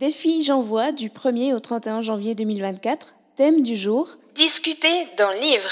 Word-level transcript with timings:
Défi 0.00 0.42
J'envoie 0.42 0.92
du 0.92 1.10
1er 1.10 1.52
au 1.52 1.60
31 1.60 2.00
janvier 2.00 2.34
2024. 2.34 3.16
Thème 3.36 3.62
du 3.62 3.76
jour 3.76 4.08
Discuter 4.34 5.06
dans 5.18 5.28
le 5.30 5.38
livre. 5.38 5.68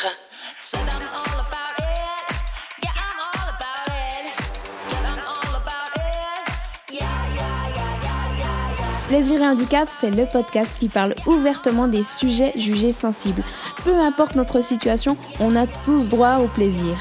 Plaisir 9.09 9.41
et 9.41 9.47
handicap, 9.47 9.89
c'est 9.91 10.11
le 10.11 10.27
podcast 10.31 10.75
qui 10.79 10.91
parle 10.91 11.15
ouvertement 11.27 11.89
des 11.89 12.05
sujets 12.05 12.53
jugés 12.55 12.93
sensibles. 12.93 13.43
Peu 13.83 13.95
importe 13.95 14.35
notre 14.35 14.63
situation, 14.63 15.17
on 15.41 15.57
a 15.57 15.67
tous 15.67 16.11
droit 16.11 16.41
au 16.41 16.49
plaisir. 16.49 16.99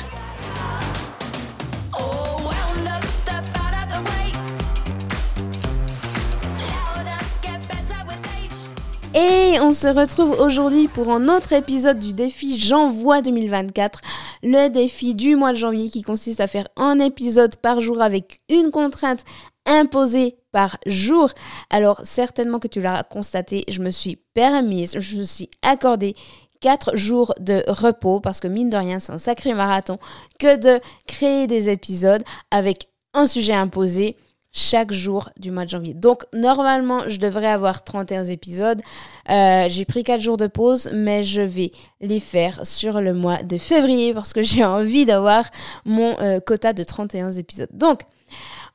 On 9.62 9.72
se 9.72 9.88
retrouve 9.88 10.40
aujourd'hui 10.40 10.88
pour 10.88 11.12
un 11.12 11.30
autre 11.30 11.54
épisode 11.54 12.00
du 12.00 12.14
défi 12.14 12.60
J'envoie 12.60 13.22
2024. 13.22 14.02
Le 14.44 14.68
défi 14.68 15.16
du 15.16 15.36
mois 15.36 15.52
de 15.52 15.58
janvier 15.58 15.90
qui 15.90 16.04
consiste 16.04 16.42
à 16.42 16.48
faire 16.48 16.68
un 16.76 17.00
épisode 17.00 17.56
par 17.56 17.80
jour 17.80 18.02
avec 18.02 18.42
une 18.50 18.72
contrainte 18.72 19.24
imposée 19.66 20.38
par 20.52 20.78
jour. 20.86 21.32
Alors 21.70 22.02
certainement 22.04 22.60
que 22.60 22.68
tu 22.68 22.82
l'as 22.82 23.04
constaté, 23.04 23.64
je 23.70 23.82
me 23.82 23.90
suis 23.90 24.18
permise, 24.34 25.00
je 25.00 25.18
me 25.18 25.24
suis 25.24 25.50
accordé 25.64 26.16
4 26.62 26.96
jours 26.96 27.34
de 27.40 27.64
repos 27.68 28.20
parce 28.20 28.40
que 28.40 28.48
mine 28.48 28.70
de 28.70 28.78
rien 28.78 29.00
c'est 29.00 29.14
un 29.14 29.18
sacré 29.18 29.54
marathon 29.54 29.98
que 30.40 30.58
de 30.58 30.80
créer 31.08 31.48
des 31.48 31.70
épisodes 31.70 32.24
avec 32.52 32.90
un 33.14 33.26
sujet 33.26 33.54
imposé 33.54 34.18
chaque 34.58 34.92
jour 34.92 35.30
du 35.38 35.52
mois 35.52 35.66
de 35.66 35.70
janvier. 35.70 35.94
Donc 35.94 36.24
normalement, 36.34 37.08
je 37.08 37.20
devrais 37.20 37.48
avoir 37.48 37.84
31 37.84 38.26
épisodes. 38.26 38.82
Euh, 39.30 39.68
j'ai 39.70 39.86
pris 39.86 40.04
4 40.04 40.20
jours 40.20 40.38
de 40.38 40.48
pause, 40.48 40.90
mais 40.94 41.24
je 41.24 41.42
vais 41.42 41.72
les 42.02 42.20
faire 42.20 42.66
sur 42.66 43.00
le 43.00 43.14
mois 43.14 43.44
de 43.44 43.60
février 43.60 44.16
parce 44.16 44.34
que 44.34 44.42
j'ai 44.42 44.66
envie 44.66 45.06
d'avoir 45.06 45.46
mon 45.86 46.20
euh, 46.20 46.40
quota 46.40 46.74
de 46.74 46.84
31 46.84 47.34
épisodes. 47.34 47.70
Donc 47.72 48.02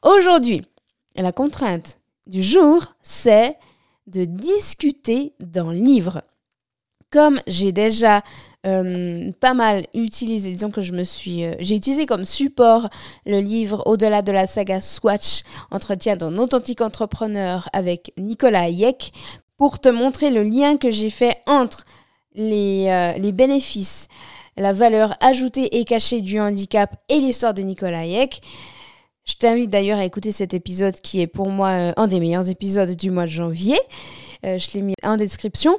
aujourd'hui, 0.04 0.62
la 1.16 1.32
contrainte 1.32 1.98
du 2.28 2.44
jour, 2.44 2.94
c'est 3.02 3.56
de 4.06 4.24
discuter 4.24 5.34
dans 5.40 5.72
le 5.72 5.78
livre. 5.78 6.22
Comme 7.10 7.40
j'ai 7.48 7.72
déjà 7.72 8.22
euh, 8.64 9.32
pas 9.40 9.54
mal 9.54 9.86
utilisé, 9.92 10.52
disons 10.52 10.70
que 10.70 10.82
je 10.82 10.92
me 10.92 11.02
suis, 11.02 11.44
euh, 11.44 11.54
j'ai 11.58 11.74
utilisé 11.74 12.06
comme 12.06 12.24
support 12.24 12.90
le 13.26 13.40
livre 13.40 13.82
Au-delà 13.86 14.22
de 14.22 14.30
la 14.30 14.46
saga 14.46 14.80
Swatch, 14.80 15.42
entretien 15.72 16.14
d'un 16.14 16.38
authentique 16.38 16.80
entrepreneur 16.80 17.68
avec 17.72 18.12
Nicolas 18.18 18.62
Hayek, 18.62 19.12
pour 19.56 19.80
te 19.80 19.88
montrer 19.88 20.30
le 20.30 20.44
lien 20.44 20.76
que 20.76 20.90
j'ai 20.90 21.10
fait 21.10 21.38
entre 21.46 21.84
les, 22.34 22.86
euh, 22.88 23.18
les 23.18 23.32
bénéfices, 23.32 24.06
la 24.56 24.72
valeur 24.72 25.16
ajoutée 25.20 25.78
et 25.78 25.84
cachée 25.84 26.20
du 26.20 26.38
handicap 26.38 26.94
et 27.08 27.18
l'histoire 27.18 27.54
de 27.54 27.62
Nicolas 27.62 28.02
Hayek. 28.02 28.42
Je 29.24 29.34
t'invite 29.34 29.70
d'ailleurs 29.70 29.98
à 29.98 30.04
écouter 30.04 30.30
cet 30.30 30.54
épisode 30.54 31.00
qui 31.00 31.20
est 31.20 31.26
pour 31.26 31.48
moi 31.48 31.92
un 31.96 32.06
des 32.06 32.20
meilleurs 32.20 32.48
épisodes 32.48 32.94
du 32.94 33.10
mois 33.10 33.24
de 33.24 33.30
janvier. 33.30 33.78
je 34.42 34.74
l'ai 34.74 34.82
mis 34.82 34.94
en 35.04 35.16
description. 35.16 35.78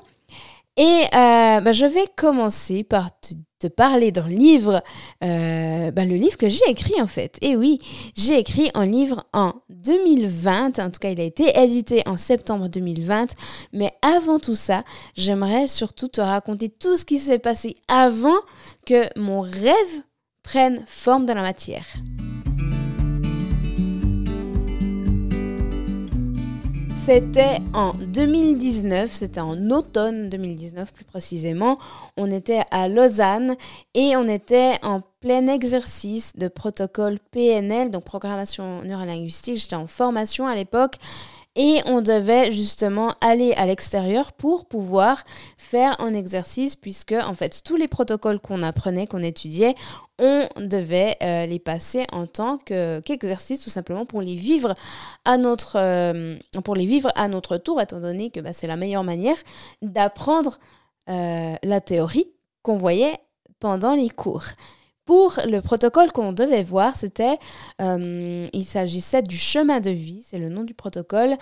Et 0.75 1.03
euh, 1.13 1.61
bah, 1.61 1.71
je 1.71 1.85
vais 1.85 2.05
commencer 2.15 2.83
par 2.83 3.09
te, 3.19 3.67
parler 3.67 4.11
d'un 4.11 4.27
livre, 4.27 4.83
euh, 5.23 5.91
bah, 5.91 6.03
le 6.03 6.15
livre 6.15 6.37
que 6.37 6.49
j'ai 6.49 6.67
écrit 6.67 6.99
en 7.01 7.07
fait. 7.07 7.37
Et 7.41 7.55
oui, 7.55 7.79
j'ai 8.15 8.37
écrit 8.37 8.69
un 8.73 8.85
livre 8.85 9.25
en 9.31 9.53
2020, 9.69 10.79
en 10.79 10.89
tout 10.89 10.99
cas 10.99 11.11
il 11.11 11.21
a 11.21 11.23
été 11.23 11.57
édité 11.57 12.01
en 12.05 12.17
septembre 12.17 12.67
2020. 12.67 13.35
Mais 13.71 13.93
avant 14.01 14.39
tout 14.39 14.55
ça, 14.55 14.83
j'aimerais 15.15 15.67
surtout 15.67 16.09
te 16.09 16.21
raconter 16.21 16.67
tout 16.67 16.97
ce 16.97 17.05
qui 17.05 17.19
s'est 17.19 17.39
passé 17.39 17.77
avant 17.87 18.41
que 18.85 19.07
mon 19.17 19.41
rêve 19.41 20.01
prenne 20.43 20.83
forme 20.87 21.25
dans 21.25 21.35
la 21.35 21.43
matière. 21.43 21.85
C'était 27.05 27.57
en 27.73 27.93
2019, 27.95 29.11
c'était 29.11 29.41
en 29.41 29.71
automne 29.71 30.29
2019 30.29 30.93
plus 30.93 31.03
précisément. 31.03 31.77
On 32.15 32.31
était 32.31 32.61
à 32.71 32.87
Lausanne 32.87 33.57
et 33.93 34.15
on 34.15 34.25
était 34.29 34.75
en 34.83 35.01
plein 35.19 35.47
exercice 35.47 36.31
de 36.37 36.47
protocole 36.47 37.17
PNL, 37.31 37.91
donc 37.91 38.05
programmation 38.05 38.83
neurolinguistique. 38.83 39.57
J'étais 39.57 39.75
en 39.75 39.85
formation 39.85 40.47
à 40.47 40.55
l'époque 40.55 40.95
et 41.55 41.81
on 41.85 42.01
devait 42.01 42.51
justement 42.51 43.13
aller 43.21 43.53
à 43.53 43.65
l'extérieur 43.65 44.33
pour 44.33 44.65
pouvoir 44.65 45.23
faire 45.57 45.99
un 46.01 46.13
exercice 46.13 46.75
puisque 46.75 47.13
en 47.13 47.33
fait 47.33 47.61
tous 47.63 47.75
les 47.75 47.87
protocoles 47.87 48.39
qu'on 48.39 48.63
apprenait, 48.63 49.07
qu'on 49.07 49.21
étudiait, 49.21 49.75
on 50.19 50.47
devait 50.57 51.17
euh, 51.21 51.45
les 51.45 51.59
passer 51.59 52.05
en 52.11 52.27
tant 52.27 52.57
qu'exercice 52.57 53.61
tout 53.61 53.69
simplement 53.69 54.05
pour 54.05 54.21
les 54.21 54.35
vivre 54.35 54.73
à 55.25 55.37
notre 55.37 55.77
euh, 55.77 56.37
pour 56.63 56.75
les 56.75 56.85
vivre 56.85 57.11
à 57.15 57.27
notre 57.27 57.57
tour 57.57 57.81
étant 57.81 57.99
donné 57.99 58.29
que 58.29 58.39
bah, 58.39 58.53
c'est 58.53 58.67
la 58.67 58.77
meilleure 58.77 59.03
manière 59.03 59.37
d'apprendre 59.81 60.59
euh, 61.09 61.55
la 61.61 61.81
théorie 61.81 62.27
qu'on 62.61 62.77
voyait 62.77 63.17
pendant 63.59 63.93
les 63.93 64.09
cours. 64.09 64.45
Pour 65.05 65.37
le 65.45 65.59
protocole 65.59 66.13
qu'on 66.13 66.31
devait 66.31 66.63
voir, 66.63 66.95
c'était, 66.95 67.37
euh, 67.81 68.45
il 68.53 68.63
s'agissait 68.63 69.21
du 69.21 69.35
chemin 69.35 69.81
de 69.81 69.89
vie, 69.89 70.23
c'est 70.25 70.37
le 70.37 70.47
nom 70.47 70.63
du 70.63 70.73
protocole, 70.73 71.35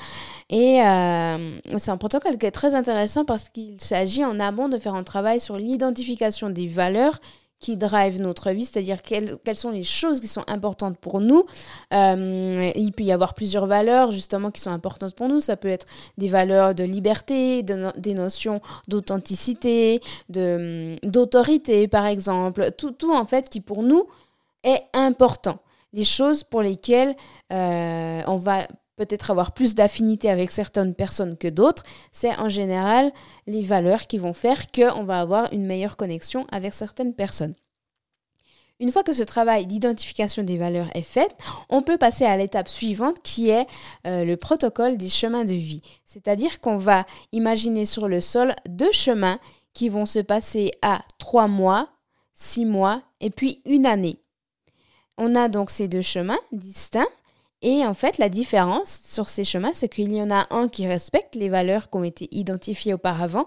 et 0.49 0.81
euh, 0.81 1.59
c'est 1.77 1.91
un 1.91 1.97
protocole 1.97 2.39
qui 2.39 2.47
est 2.47 2.51
très 2.51 2.73
intéressant 2.73 3.23
parce 3.23 3.49
qu'il 3.49 3.79
s'agit 3.79 4.25
en 4.25 4.39
amont 4.39 4.67
de 4.67 4.79
faire 4.79 4.95
un 4.95 5.03
travail 5.03 5.39
sur 5.39 5.57
l'identification 5.57 6.49
des 6.49 6.67
valeurs 6.67 7.19
qui 7.61 7.77
drive 7.77 8.19
notre 8.19 8.49
vie, 8.51 8.65
c'est-à-dire 8.65 9.01
quelles, 9.03 9.39
sont 9.55 9.69
les 9.69 9.83
choses 9.83 10.19
qui 10.19 10.27
sont 10.27 10.43
importantes 10.47 10.97
pour 10.97 11.21
nous. 11.21 11.45
Euh, 11.93 12.71
il 12.75 12.91
peut 12.91 13.03
y 13.03 13.11
avoir 13.11 13.35
plusieurs 13.35 13.67
valeurs 13.67 14.11
justement 14.11 14.49
qui 14.49 14.59
sont 14.59 14.71
importantes 14.71 15.15
pour 15.15 15.29
nous. 15.29 15.39
Ça 15.39 15.55
peut 15.55 15.67
être 15.69 15.85
des 16.17 16.27
valeurs 16.27 16.73
de 16.73 16.83
liberté, 16.83 17.63
des 17.63 18.13
notions 18.15 18.61
d'authenticité, 18.87 20.01
d'autorité 20.27 21.87
par 21.87 22.07
exemple. 22.07 22.71
Tout, 22.77 22.91
tout 22.91 23.13
en 23.13 23.25
fait 23.25 23.47
qui 23.47 23.61
pour 23.61 23.83
nous 23.83 24.07
est 24.63 24.81
important. 24.93 25.59
Les 25.93 26.03
choses 26.03 26.43
pour 26.43 26.61
lesquelles 26.61 27.15
euh, 27.53 28.21
on 28.25 28.37
va 28.37 28.67
peut-être 29.05 29.31
avoir 29.31 29.51
plus 29.51 29.73
d'affinité 29.73 30.29
avec 30.29 30.51
certaines 30.51 30.93
personnes 30.93 31.35
que 31.35 31.47
d'autres, 31.47 31.83
c'est 32.11 32.35
en 32.37 32.49
général 32.49 33.11
les 33.47 33.63
valeurs 33.63 34.05
qui 34.05 34.19
vont 34.19 34.33
faire 34.33 34.71
qu'on 34.71 35.03
va 35.03 35.19
avoir 35.19 35.51
une 35.53 35.65
meilleure 35.65 35.97
connexion 35.97 36.45
avec 36.51 36.75
certaines 36.75 37.15
personnes. 37.15 37.55
Une 38.79 38.91
fois 38.91 39.03
que 39.03 39.13
ce 39.13 39.23
travail 39.23 39.65
d'identification 39.65 40.43
des 40.43 40.57
valeurs 40.57 40.89
est 40.95 41.01
fait, 41.01 41.35
on 41.69 41.81
peut 41.81 41.97
passer 41.97 42.25
à 42.25 42.37
l'étape 42.37 42.67
suivante 42.69 43.17
qui 43.23 43.49
est 43.49 43.65
euh, 44.05 44.23
le 44.23 44.37
protocole 44.37 44.97
des 44.97 45.09
chemins 45.09 45.45
de 45.45 45.53
vie. 45.53 45.81
C'est-à-dire 46.05 46.59
qu'on 46.61 46.77
va 46.77 47.05
imaginer 47.31 47.85
sur 47.85 48.07
le 48.07 48.21
sol 48.21 48.55
deux 48.69 48.91
chemins 48.91 49.39
qui 49.73 49.89
vont 49.89 50.05
se 50.05 50.19
passer 50.19 50.71
à 50.83 51.01
trois 51.17 51.47
mois, 51.47 51.89
six 52.33 52.65
mois 52.65 53.01
et 53.19 53.31
puis 53.31 53.61
une 53.65 53.85
année. 53.87 54.19
On 55.17 55.35
a 55.35 55.47
donc 55.47 55.71
ces 55.71 55.87
deux 55.87 56.01
chemins 56.01 56.39
distincts 56.51 57.07
et 57.61 57.85
en 57.85 57.93
fait, 57.93 58.17
la 58.17 58.29
différence 58.29 59.01
sur 59.05 59.29
ces 59.29 59.43
chemins, 59.43 59.71
c'est 59.73 59.87
qu'il 59.87 60.11
y 60.11 60.21
en 60.21 60.31
a 60.31 60.47
un 60.49 60.67
qui 60.67 60.87
respecte 60.87 61.35
les 61.35 61.49
valeurs 61.49 61.91
qui 61.91 61.97
ont 61.97 62.03
été 62.03 62.27
identifiées 62.31 62.93
auparavant 62.93 63.45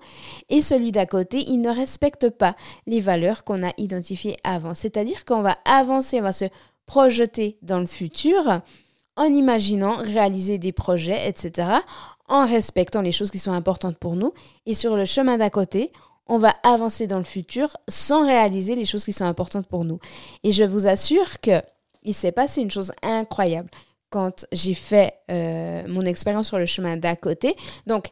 et 0.50 0.62
celui 0.62 0.92
d'à 0.92 1.06
côté, 1.06 1.44
il 1.48 1.60
ne 1.60 1.70
respecte 1.70 2.30
pas 2.30 2.54
les 2.86 3.00
valeurs 3.00 3.42
qu'on 3.42 3.66
a 3.66 3.72
identifiées 3.76 4.36
avant. 4.44 4.74
C'est-à-dire 4.74 5.24
qu'on 5.24 5.42
va 5.42 5.58
avancer, 5.64 6.20
on 6.20 6.24
va 6.24 6.32
se 6.32 6.44
projeter 6.86 7.58
dans 7.62 7.80
le 7.80 7.86
futur 7.86 8.60
en 9.16 9.24
imaginant 9.24 9.96
réaliser 9.96 10.58
des 10.58 10.72
projets, 10.72 11.28
etc., 11.28 11.68
en 12.28 12.46
respectant 12.46 13.02
les 13.02 13.12
choses 13.12 13.30
qui 13.30 13.38
sont 13.38 13.52
importantes 13.52 13.98
pour 13.98 14.16
nous. 14.16 14.32
Et 14.66 14.74
sur 14.74 14.96
le 14.96 15.04
chemin 15.04 15.38
d'à 15.38 15.50
côté, 15.50 15.92
on 16.26 16.38
va 16.38 16.54
avancer 16.62 17.06
dans 17.06 17.18
le 17.18 17.24
futur 17.24 17.76
sans 17.88 18.24
réaliser 18.24 18.76
les 18.76 18.86
choses 18.86 19.04
qui 19.04 19.12
sont 19.12 19.26
importantes 19.26 19.66
pour 19.66 19.84
nous. 19.84 19.98
Et 20.42 20.52
je 20.52 20.64
vous 20.64 20.86
assure 20.86 21.40
que 21.40 21.60
il 22.02 22.14
s'est 22.14 22.32
passé 22.32 22.60
une 22.60 22.70
chose 22.70 22.92
incroyable 23.02 23.70
quand 24.14 24.46
j'ai 24.52 24.74
fait 24.74 25.14
euh, 25.32 25.82
mon 25.88 26.02
expérience 26.02 26.46
sur 26.46 26.58
le 26.58 26.66
chemin 26.66 26.96
d'à 26.96 27.16
côté. 27.16 27.56
Donc, 27.88 28.10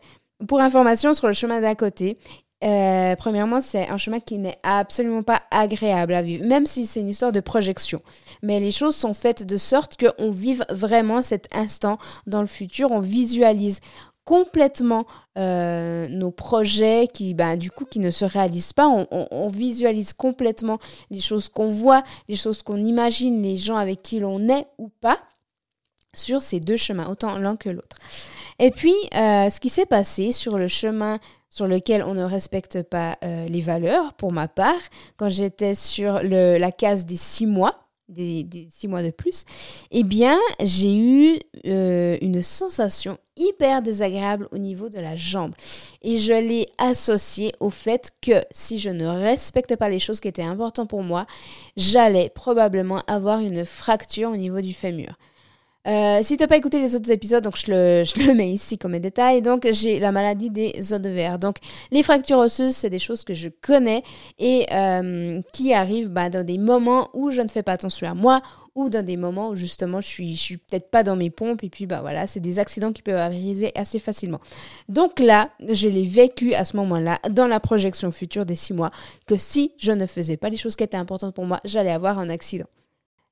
pour 0.49 0.59
information, 0.59 1.13
sur 1.13 1.29
le 1.29 1.33
chemin 1.33 1.61
d'à 1.61 1.77
côté, 1.77 2.19
euh, 2.65 3.15
premièrement, 3.15 3.61
c'est 3.61 3.89
un 3.89 3.99
chemin 3.99 4.19
qui 4.19 4.39
n'est 4.39 4.59
absolument 4.65 5.23
pas 5.23 5.43
agréable 5.53 6.13
à 6.15 6.23
vivre, 6.23 6.45
même 6.45 6.67
si 6.67 6.87
c'est 6.87 6.99
une 6.99 7.09
histoire 7.09 7.31
de 7.31 7.39
projection. 7.39 8.03
Mais 8.43 8.59
les 8.59 8.73
choses 8.73 8.97
sont 8.97 9.15
faites 9.15 9.47
de 9.47 9.57
sorte 9.57 9.97
qu'on 9.97 10.33
vive 10.33 10.65
vraiment 10.71 11.23
cet 11.23 11.47
instant 11.55 11.99
dans 12.27 12.41
le 12.41 12.49
futur, 12.49 12.91
on 12.91 12.99
visualise 12.99 13.79
complètement 14.25 15.07
euh, 15.39 16.09
nos 16.09 16.33
projets 16.33 17.07
qui, 17.13 17.33
ben, 17.35 17.57
du 17.57 17.71
coup, 17.71 17.85
qui 17.85 18.01
ne 18.01 18.11
se 18.11 18.25
réalisent 18.25 18.73
pas. 18.73 18.89
on 18.89 19.49
visualise 19.49 20.15
complètement 20.15 20.81
les 21.11 21.21
choses 21.21 21.49
qu'on 21.49 21.69
voit, 21.69 22.03
les 22.29 22.37
choses 22.37 22.65
qu'on 22.65 22.85
imagine, 22.85 23.41
les 23.41 23.57
gens 23.57 23.77
avec 23.77 24.03
qui 24.03 24.19
l'on 24.19 24.49
est 24.49 24.67
ou 24.79 24.89
pas. 24.89 25.19
Sur 26.15 26.43
ces 26.43 26.61
deux 26.61 26.77
chemins, 26.77 27.09
autant 27.09 27.39
l'un 27.39 27.57
que 27.57 27.71
l'autre. 27.71 27.97
Et 28.59 28.71
puis, 28.71 28.95
euh, 29.15 29.49
ce 29.49 29.61
qui 29.61 29.69
s'est 29.69 29.87
passé 29.87 30.33
sur 30.33 30.59
le 30.59 30.69
chemin 30.69 31.19
sur 31.49 31.67
lequel 31.67 32.03
on 32.03 32.15
ne 32.15 32.23
respecte 32.23 32.83
pas 32.83 33.19
euh, 33.25 33.47
les 33.47 33.61
valeurs, 33.61 34.15
pour 34.15 34.33
ma 34.33 34.49
part, 34.49 34.81
quand 35.17 35.29
j'étais 35.29 35.75
sur 35.75 36.23
le, 36.23 36.59
la 36.59 36.73
case 36.73 37.07
des 37.07 37.17
six 37.17 37.47
mois, 37.47 37.89
des, 38.09 38.69
six 38.71 38.89
mois 38.89 39.03
de 39.03 39.11
plus, 39.11 39.45
eh 39.91 40.03
bien, 40.03 40.39
j'ai 40.63 40.97
eu 40.97 41.39
euh, 41.67 42.19
une 42.21 42.43
sensation 42.43 43.17
hyper 43.37 43.81
désagréable 43.81 44.49
au 44.53 44.59
niveau 44.59 44.91
de 44.91 44.99
la 44.99 45.17
jambe. 45.17 45.55
Et 46.03 46.19
je 46.19 46.33
l'ai 46.33 46.69
associé 46.79 47.55
au 47.61 47.71
fait 47.71 48.11
que 48.21 48.43
si 48.51 48.79
je 48.79 48.91
ne 48.91 49.07
respectais 49.07 49.77
pas 49.77 49.89
les 49.89 49.99
choses 49.99 50.21
qui 50.21 50.29
étaient 50.29 50.43
importantes 50.43 50.91
pour 50.91 51.03
moi, 51.03 51.27
j'allais 51.77 52.31
probablement 52.35 53.03
avoir 53.07 53.41
une 53.41 53.65
fracture 53.65 54.31
au 54.31 54.37
niveau 54.37 54.61
du 54.61 54.75
fémur. 54.75 55.17
Euh, 55.89 56.21
si 56.23 56.37
tu 56.37 56.43
n'as 56.43 56.47
pas 56.47 56.57
écouté 56.57 56.79
les 56.79 56.95
autres 56.95 57.11
épisodes, 57.11 57.43
donc 57.43 57.57
je 57.57 57.71
le, 57.73 58.35
mets 58.35 58.53
ici 58.53 58.79
comme 58.79 58.99
détail. 58.99 59.43
Donc, 59.43 59.67
j'ai 59.73 59.99
la 59.99 60.13
maladie 60.13 60.51
des 60.51 60.93
os 60.93 61.01
de 61.01 61.11
verre. 61.11 61.39
Donc, 61.39 61.57
les 61.91 62.03
fractures 62.03 62.39
osseuses, 62.39 62.75
c'est 62.75 62.91
des 62.91 62.99
choses 62.99 63.25
que 63.25 63.35
je 63.35 63.49
connais 63.49 64.03
et 64.39 64.67
euh, 64.73 65.41
qui 65.53 65.73
arrivent 65.75 66.09
bah, 66.09 66.31
dans 66.31 66.45
des 66.45 66.59
moments 66.59 67.09
où 67.15 67.31
je 67.31 67.41
ne 67.41 67.49
fais 67.49 67.63
pas 67.63 67.73
attention 67.73 68.09
à 68.09 68.15
moi 68.15 68.43
ou 68.75 68.89
dans 68.89 69.05
des 69.05 69.17
moments 69.17 69.51
où 69.51 69.55
justement 69.55 70.01
je 70.01 70.07
suis, 70.07 70.35
je 70.35 70.41
suis 70.41 70.57
peut-être 70.57 70.91
pas 70.91 71.03
dans 71.03 71.17
mes 71.17 71.29
pompes 71.29 71.63
et 71.63 71.69
puis 71.69 71.85
bah 71.85 72.01
voilà, 72.01 72.27
c'est 72.27 72.41
des 72.41 72.59
accidents 72.59 72.93
qui 72.93 73.03
peuvent 73.03 73.19
arriver 73.19 73.71
assez 73.75 73.99
facilement. 73.99 74.41
Donc 74.89 75.21
là, 75.21 75.51
je 75.69 75.89
l'ai 75.89 76.07
vécu 76.07 76.55
à 76.55 76.65
ce 76.65 76.77
moment-là 76.79 77.19
dans 77.31 77.47
la 77.47 77.61
projection 77.61 78.11
future 78.13 78.47
des 78.47 78.55
six 78.55 78.73
mois 78.73 78.91
que 79.27 79.37
si 79.37 79.73
je 79.79 79.93
ne 79.93 80.07
faisais 80.07 80.39
pas 80.39 80.49
les 80.49 80.57
choses 80.57 80.77
qui 80.77 80.85
étaient 80.85 80.97
importantes 80.97 81.35
pour 81.35 81.45
moi, 81.45 81.61
j'allais 81.65 81.93
avoir 81.93 82.19
un 82.19 82.31
accident. 82.31 82.67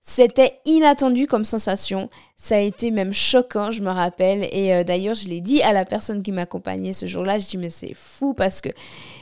C'était 0.02 0.60
inattendu 0.64 1.26
comme 1.26 1.44
sensation. 1.44 2.08
Ça 2.34 2.56
a 2.56 2.60
été 2.60 2.90
même 2.90 3.12
choquant, 3.12 3.70
je 3.70 3.82
me 3.82 3.90
rappelle. 3.90 4.48
Et 4.50 4.72
euh, 4.72 4.82
d'ailleurs, 4.82 5.14
je 5.14 5.28
l'ai 5.28 5.42
dit 5.42 5.62
à 5.62 5.74
la 5.74 5.84
personne 5.84 6.22
qui 6.22 6.32
m'accompagnait 6.32 6.94
ce 6.94 7.04
jour-là. 7.04 7.38
Je 7.38 7.46
dis, 7.46 7.58
mais 7.58 7.68
c'est 7.68 7.92
fou 7.94 8.32
parce 8.32 8.62
que 8.62 8.70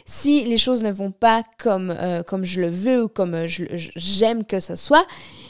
si 0.06 0.44
les 0.44 0.56
choses 0.56 0.84
ne 0.84 0.92
vont 0.92 1.10
pas 1.10 1.42
comme, 1.58 1.90
euh, 1.90 2.22
comme 2.22 2.44
je 2.44 2.60
le 2.60 2.70
veux 2.70 3.02
ou 3.04 3.08
comme 3.08 3.34
euh, 3.34 3.46
j'aime 3.48 4.44
que 4.44 4.60
ça 4.60 4.76
soit, 4.76 5.04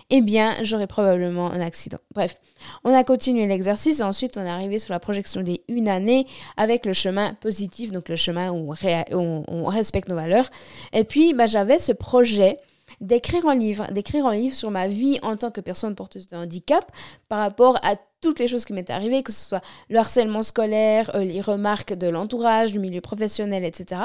eh 0.08 0.22
bien, 0.22 0.56
j'aurais 0.62 0.86
probablement 0.86 1.52
un 1.52 1.60
accident. 1.60 1.98
Bref, 2.14 2.40
on 2.82 2.94
a 2.94 3.04
continué 3.04 3.46
l'exercice 3.46 4.00
et 4.00 4.04
ensuite 4.04 4.38
on 4.38 4.46
est 4.46 4.50
arrivé 4.50 4.78
sur 4.78 4.94
la 4.94 4.98
projection 4.98 5.42
des 5.42 5.60
une 5.68 5.88
année 5.88 6.26
avec 6.56 6.86
le 6.86 6.94
chemin 6.94 7.34
positif, 7.34 7.92
donc 7.92 8.08
le 8.08 8.16
chemin 8.16 8.50
où 8.50 8.72
on, 9.12 9.44
on 9.46 9.64
respecte 9.66 10.08
nos 10.08 10.16
valeurs. 10.16 10.48
Et 10.94 11.04
puis, 11.04 11.34
bah, 11.34 11.44
j'avais 11.44 11.78
ce 11.78 11.92
projet 11.92 12.56
d'écrire 13.00 13.46
un 13.46 13.54
livre, 13.54 13.90
d'écrire 13.92 14.26
un 14.26 14.34
livre 14.34 14.54
sur 14.54 14.70
ma 14.70 14.88
vie 14.88 15.18
en 15.22 15.36
tant 15.36 15.50
que 15.50 15.60
personne 15.60 15.94
porteuse 15.94 16.26
de 16.26 16.36
handicap 16.36 16.90
par 17.28 17.38
rapport 17.38 17.78
à 17.82 17.96
toutes 18.20 18.38
les 18.38 18.48
choses 18.48 18.64
qui 18.64 18.72
m'étaient 18.72 18.92
arrivées, 18.92 19.22
que 19.22 19.32
ce 19.32 19.46
soit 19.48 19.62
le 19.88 19.98
harcèlement 19.98 20.42
scolaire, 20.42 21.14
euh, 21.14 21.24
les 21.24 21.40
remarques 21.40 21.94
de 21.94 22.08
l'entourage, 22.08 22.72
du 22.72 22.78
milieu 22.78 23.00
professionnel, 23.00 23.64
etc. 23.64 24.02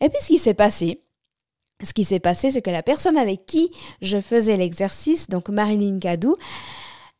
Et 0.00 0.08
puis 0.08 0.18
ce 0.20 0.26
qui 0.26 0.38
s'est 0.38 0.54
passé, 0.54 1.00
ce 1.82 1.92
qui 1.92 2.04
s'est 2.04 2.20
passé, 2.20 2.50
c'est 2.50 2.62
que 2.62 2.70
la 2.70 2.82
personne 2.82 3.16
avec 3.16 3.46
qui 3.46 3.70
je 4.00 4.20
faisais 4.20 4.56
l'exercice, 4.56 5.28
donc 5.28 5.48
Marilyn 5.48 5.98
Cadou, 5.98 6.36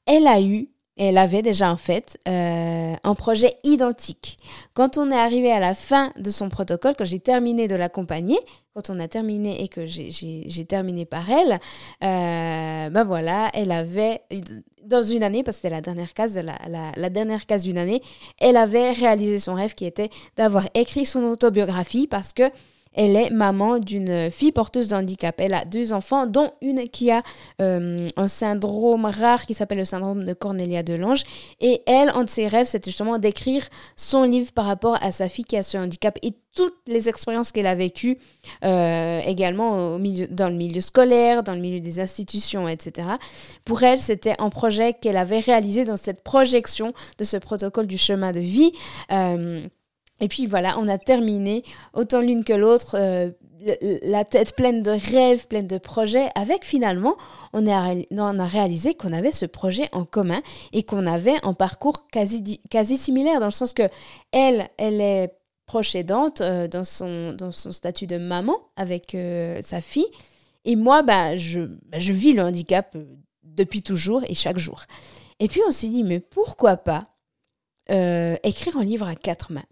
elle 0.06 0.26
a 0.26 0.40
eu 0.40 0.68
elle 0.96 1.18
avait 1.18 1.42
déjà 1.42 1.72
en 1.72 1.76
fait 1.76 2.18
euh, 2.28 2.94
un 3.02 3.14
projet 3.14 3.56
identique. 3.64 4.36
Quand 4.74 4.96
on 4.98 5.10
est 5.10 5.18
arrivé 5.18 5.50
à 5.50 5.58
la 5.58 5.74
fin 5.74 6.12
de 6.16 6.30
son 6.30 6.48
protocole, 6.48 6.94
quand 6.96 7.04
j'ai 7.04 7.20
terminé 7.20 7.68
de 7.68 7.74
l'accompagner, 7.74 8.38
quand 8.74 8.90
on 8.90 9.00
a 9.00 9.08
terminé 9.08 9.62
et 9.62 9.68
que 9.68 9.86
j'ai 9.86 10.64
terminé 10.66 11.04
par 11.04 11.30
elle, 11.30 11.60
ben 12.00 13.04
voilà, 13.04 13.50
elle 13.54 13.70
avait, 13.70 14.22
dans 14.82 15.02
une 15.04 15.22
année, 15.22 15.44
parce 15.44 15.58
que 15.58 15.62
c'était 15.62 15.74
la 15.74 15.80
dernière 15.80 16.12
case 16.12 16.34
de 16.34 16.40
la 16.40 17.10
dernière 17.10 17.46
case 17.46 17.62
d'une 17.62 17.78
année, 17.78 18.02
elle 18.40 18.56
avait 18.56 18.90
réalisé 18.90 19.38
son 19.38 19.54
rêve 19.54 19.74
qui 19.74 19.86
était 19.86 20.10
d'avoir 20.36 20.68
écrit 20.74 21.06
son 21.06 21.22
autobiographie 21.24 22.08
parce 22.08 22.32
que 22.32 22.50
elle 22.94 23.16
est 23.16 23.30
maman 23.30 23.78
d'une 23.78 24.30
fille 24.30 24.52
porteuse 24.52 24.88
de 24.88 24.94
handicap. 24.94 25.34
Elle 25.38 25.54
a 25.54 25.64
deux 25.64 25.92
enfants, 25.92 26.26
dont 26.26 26.52
une 26.62 26.88
qui 26.88 27.10
a 27.10 27.22
euh, 27.60 28.08
un 28.16 28.28
syndrome 28.28 29.04
rare 29.04 29.46
qui 29.46 29.54
s'appelle 29.54 29.78
le 29.78 29.84
syndrome 29.84 30.24
de 30.24 30.32
Cornelia 30.32 30.82
de 30.82 30.94
Lange. 30.94 31.24
Et 31.60 31.82
elle, 31.86 32.10
un 32.10 32.24
de 32.24 32.28
ses 32.28 32.46
rêves, 32.46 32.66
c'était 32.66 32.90
justement 32.90 33.18
d'écrire 33.18 33.66
son 33.96 34.22
livre 34.22 34.52
par 34.52 34.66
rapport 34.66 34.96
à 35.02 35.12
sa 35.12 35.28
fille 35.28 35.44
qui 35.44 35.56
a 35.56 35.62
ce 35.62 35.76
handicap 35.76 36.18
et 36.22 36.34
toutes 36.54 36.76
les 36.86 37.08
expériences 37.08 37.50
qu'elle 37.50 37.66
a 37.66 37.74
vécues 37.74 38.18
euh, 38.64 39.20
également 39.26 39.98
dans 40.30 40.48
le 40.48 40.54
milieu 40.54 40.80
scolaire, 40.80 41.42
dans 41.42 41.54
le 41.54 41.60
milieu 41.60 41.80
des 41.80 41.98
institutions, 41.98 42.68
etc. 42.68 43.08
Pour 43.64 43.82
elle, 43.82 43.98
c'était 43.98 44.36
un 44.38 44.50
projet 44.50 44.94
qu'elle 44.94 45.16
avait 45.16 45.40
réalisé 45.40 45.84
dans 45.84 45.96
cette 45.96 46.22
projection 46.22 46.92
de 47.18 47.24
ce 47.24 47.36
protocole 47.36 47.88
du 47.88 47.98
chemin 47.98 48.30
de 48.30 48.40
vie. 48.40 48.72
Euh, 49.10 49.66
et 50.20 50.28
puis 50.28 50.46
voilà, 50.46 50.78
on 50.78 50.86
a 50.86 50.98
terminé, 50.98 51.64
autant 51.92 52.20
l'une 52.20 52.44
que 52.44 52.52
l'autre, 52.52 52.96
euh, 52.96 53.30
la 54.02 54.24
tête 54.24 54.54
pleine 54.54 54.82
de 54.82 54.90
rêves, 54.90 55.48
pleine 55.48 55.66
de 55.66 55.78
projets, 55.78 56.28
avec 56.34 56.64
finalement, 56.64 57.16
on, 57.52 57.66
a 57.66 58.46
réalisé 58.46 58.94
qu'on 58.94 59.12
avait 59.12 59.32
ce 59.32 59.46
projet 59.46 59.88
en 59.92 60.04
commun 60.04 60.40
et 60.72 60.84
qu'on 60.84 61.06
avait 61.06 61.36
un 61.42 61.54
parcours 61.54 62.06
quasi, 62.08 62.60
quasi 62.70 62.96
similaire, 62.96 63.40
dans 63.40 63.46
le 63.46 63.52
sens 63.52 63.72
que 63.72 63.88
elle, 64.32 64.68
elle 64.76 65.00
est 65.00 65.32
proche 65.66 65.94
aidante 65.94 66.42
euh, 66.42 66.68
dans, 66.68 66.84
son, 66.84 67.32
dans 67.32 67.52
son 67.52 67.72
statut 67.72 68.06
de 68.06 68.18
maman 68.18 68.56
avec 68.76 69.14
euh, 69.14 69.60
sa 69.62 69.80
fille. 69.80 70.06
Et 70.64 70.76
moi, 70.76 71.02
bah, 71.02 71.36
je, 71.36 71.60
bah, 71.60 71.98
je 71.98 72.12
vis 72.12 72.34
le 72.34 72.42
handicap 72.42 72.96
depuis 73.42 73.82
toujours 73.82 74.22
et 74.28 74.34
chaque 74.34 74.58
jour. 74.58 74.82
Et 75.40 75.48
puis 75.48 75.60
on 75.66 75.72
s'est 75.72 75.88
dit, 75.88 76.04
mais 76.04 76.20
pourquoi 76.20 76.76
pas 76.76 77.02
écrire 77.88 78.78
un 78.78 78.84
livre 78.84 79.06
à 79.06 79.14
quatre 79.14 79.52
mains? 79.52 79.64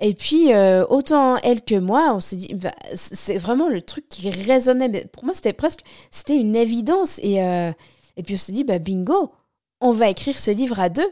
Et 0.00 0.14
puis, 0.14 0.52
euh, 0.52 0.86
autant 0.88 1.36
elle 1.38 1.62
que 1.62 1.74
moi, 1.74 2.12
on 2.14 2.20
s'est 2.20 2.36
dit, 2.36 2.54
bah, 2.54 2.74
c'est 2.94 3.36
vraiment 3.38 3.68
le 3.68 3.82
truc 3.82 4.08
qui 4.08 4.30
résonnait. 4.30 4.88
Mais 4.88 5.04
pour 5.06 5.24
moi, 5.24 5.34
c'était 5.34 5.52
presque, 5.52 5.80
c'était 6.10 6.36
une 6.36 6.54
évidence. 6.54 7.18
Et, 7.22 7.42
euh, 7.42 7.72
et 8.16 8.22
puis, 8.22 8.34
on 8.34 8.38
s'est 8.38 8.52
dit, 8.52 8.64
bah, 8.64 8.78
bingo, 8.78 9.32
on 9.80 9.90
va 9.90 10.08
écrire 10.08 10.38
ce 10.38 10.52
livre 10.52 10.78
à 10.78 10.88
deux. 10.88 11.10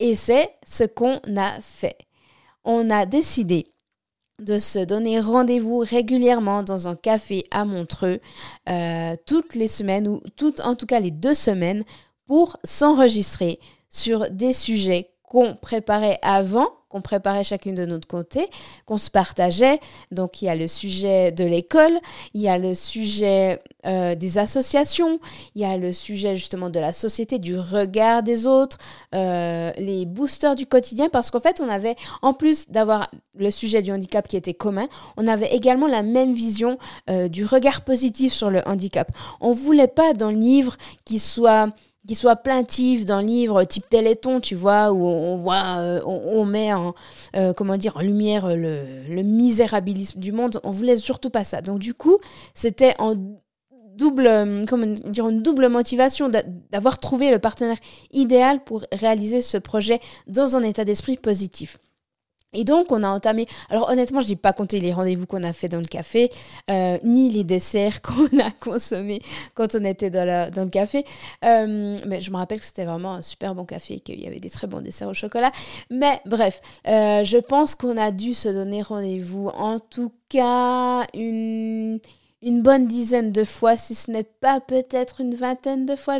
Et 0.00 0.14
c'est 0.14 0.50
ce 0.66 0.84
qu'on 0.84 1.20
a 1.36 1.60
fait. 1.60 1.98
On 2.64 2.88
a 2.90 3.04
décidé 3.04 3.72
de 4.40 4.58
se 4.58 4.78
donner 4.78 5.20
rendez-vous 5.20 5.78
régulièrement 5.78 6.62
dans 6.62 6.88
un 6.88 6.96
café 6.96 7.44
à 7.50 7.64
Montreux, 7.64 8.20
euh, 8.68 9.14
toutes 9.26 9.54
les 9.54 9.68
semaines, 9.68 10.08
ou 10.08 10.20
toutes, 10.34 10.60
en 10.60 10.74
tout 10.74 10.86
cas 10.86 10.98
les 10.98 11.12
deux 11.12 11.34
semaines, 11.34 11.84
pour 12.26 12.56
s'enregistrer 12.64 13.60
sur 13.90 14.30
des 14.30 14.52
sujets 14.52 15.10
qu'on 15.22 15.54
préparait 15.54 16.18
avant 16.22 16.68
qu'on 16.94 17.00
préparait 17.00 17.42
chacune 17.42 17.74
de 17.74 17.86
notre 17.86 18.06
côté, 18.06 18.46
qu'on 18.86 18.98
se 18.98 19.10
partageait. 19.10 19.80
Donc 20.12 20.40
il 20.40 20.44
y 20.44 20.48
a 20.48 20.54
le 20.54 20.68
sujet 20.68 21.32
de 21.32 21.42
l'école, 21.42 21.98
il 22.34 22.40
y 22.40 22.48
a 22.48 22.56
le 22.56 22.72
sujet 22.74 23.60
euh, 23.84 24.14
des 24.14 24.38
associations, 24.38 25.18
il 25.56 25.62
y 25.62 25.64
a 25.64 25.76
le 25.76 25.92
sujet 25.92 26.36
justement 26.36 26.70
de 26.70 26.78
la 26.78 26.92
société, 26.92 27.40
du 27.40 27.58
regard 27.58 28.22
des 28.22 28.46
autres, 28.46 28.78
euh, 29.12 29.72
les 29.76 30.06
boosters 30.06 30.54
du 30.54 30.66
quotidien, 30.66 31.08
parce 31.08 31.32
qu'en 31.32 31.40
fait 31.40 31.60
on 31.60 31.68
avait, 31.68 31.96
en 32.22 32.32
plus 32.32 32.70
d'avoir 32.70 33.10
le 33.36 33.50
sujet 33.50 33.82
du 33.82 33.90
handicap 33.90 34.28
qui 34.28 34.36
était 34.36 34.54
commun, 34.54 34.86
on 35.16 35.26
avait 35.26 35.52
également 35.52 35.88
la 35.88 36.04
même 36.04 36.32
vision 36.32 36.78
euh, 37.10 37.26
du 37.26 37.44
regard 37.44 37.80
positif 37.80 38.32
sur 38.32 38.50
le 38.50 38.62
handicap. 38.68 39.10
On 39.40 39.50
voulait 39.50 39.88
pas 39.88 40.12
dans 40.12 40.30
le 40.30 40.36
livre 40.36 40.76
qui 41.04 41.18
soit 41.18 41.70
qui 42.06 42.14
soit 42.14 42.36
plaintif 42.36 43.04
dans 43.04 43.20
le 43.20 43.26
livre 43.26 43.64
type 43.64 43.88
Téléthon, 43.88 44.40
tu 44.40 44.54
vois, 44.54 44.92
où 44.92 45.06
on 45.06 45.36
voit, 45.38 45.78
euh, 45.78 46.00
on, 46.04 46.44
met 46.44 46.72
en, 46.72 46.94
euh, 47.36 47.52
comment 47.52 47.76
dire, 47.76 47.96
en 47.96 48.00
lumière 48.00 48.54
le, 48.54 49.04
le, 49.08 49.22
misérabilisme 49.22 50.20
du 50.20 50.32
monde. 50.32 50.60
On 50.64 50.70
voulait 50.70 50.96
surtout 50.96 51.30
pas 51.30 51.44
ça. 51.44 51.62
Donc 51.62 51.78
du 51.78 51.94
coup, 51.94 52.18
c'était 52.54 52.94
en 52.98 53.14
euh, 54.00 54.64
une 54.66 55.42
double 55.42 55.68
motivation 55.68 56.30
d'avoir 56.70 56.98
trouvé 56.98 57.30
le 57.30 57.38
partenaire 57.38 57.78
idéal 58.12 58.62
pour 58.64 58.84
réaliser 58.92 59.40
ce 59.40 59.56
projet 59.56 60.00
dans 60.26 60.56
un 60.56 60.62
état 60.62 60.84
d'esprit 60.84 61.16
positif. 61.16 61.78
Et 62.54 62.64
donc, 62.64 62.92
on 62.92 63.02
a 63.02 63.08
entamé. 63.08 63.46
Alors, 63.68 63.90
honnêtement, 63.90 64.20
je 64.20 64.28
n'ai 64.28 64.36
pas 64.36 64.52
compté 64.52 64.80
les 64.80 64.92
rendez-vous 64.92 65.26
qu'on 65.26 65.42
a 65.42 65.52
fait 65.52 65.68
dans 65.68 65.80
le 65.80 65.86
café, 65.86 66.30
euh, 66.70 66.98
ni 67.02 67.30
les 67.30 67.44
desserts 67.44 68.00
qu'on 68.02 68.38
a 68.38 68.50
consommés 68.60 69.20
quand 69.54 69.74
on 69.74 69.84
était 69.84 70.10
dans, 70.10 70.24
le 70.24 70.68
café. 70.70 71.04
Euh, 71.44 71.96
mais 72.06 72.20
je 72.20 72.30
me 72.30 72.36
rappelle 72.36 72.60
que 72.60 72.66
c'était 72.66 72.84
vraiment 72.84 73.14
un 73.14 73.22
super 73.22 73.54
bon 73.54 73.64
café, 73.64 74.00
qu'il 74.00 74.20
y 74.20 74.26
avait 74.26 74.40
des 74.40 74.50
très 74.50 74.66
bons 74.66 74.80
desserts 74.80 75.08
au 75.08 75.14
chocolat. 75.14 75.50
Mais 75.90 76.20
bref, 76.26 76.60
euh, 76.86 77.24
je 77.24 77.38
pense 77.38 77.74
qu'on 77.74 77.96
a 77.96 78.10
dû 78.10 78.34
se 78.34 78.48
donner 78.48 78.82
rendez-vous, 78.82 79.48
en 79.48 79.80
tout 79.80 80.12
cas, 80.28 81.04
une, 81.14 82.00
bonne 82.42 82.86
dizaine 82.86 83.32
de 83.32 83.42
fois, 83.42 83.76
si 83.76 83.94
ce 83.94 84.10
n'est 84.10 84.22
pas 84.22 84.60
peut-être 84.60 85.20
une 85.20 85.34
vingtaine 85.34 85.86
de 85.86 85.96
fois. 85.96 86.18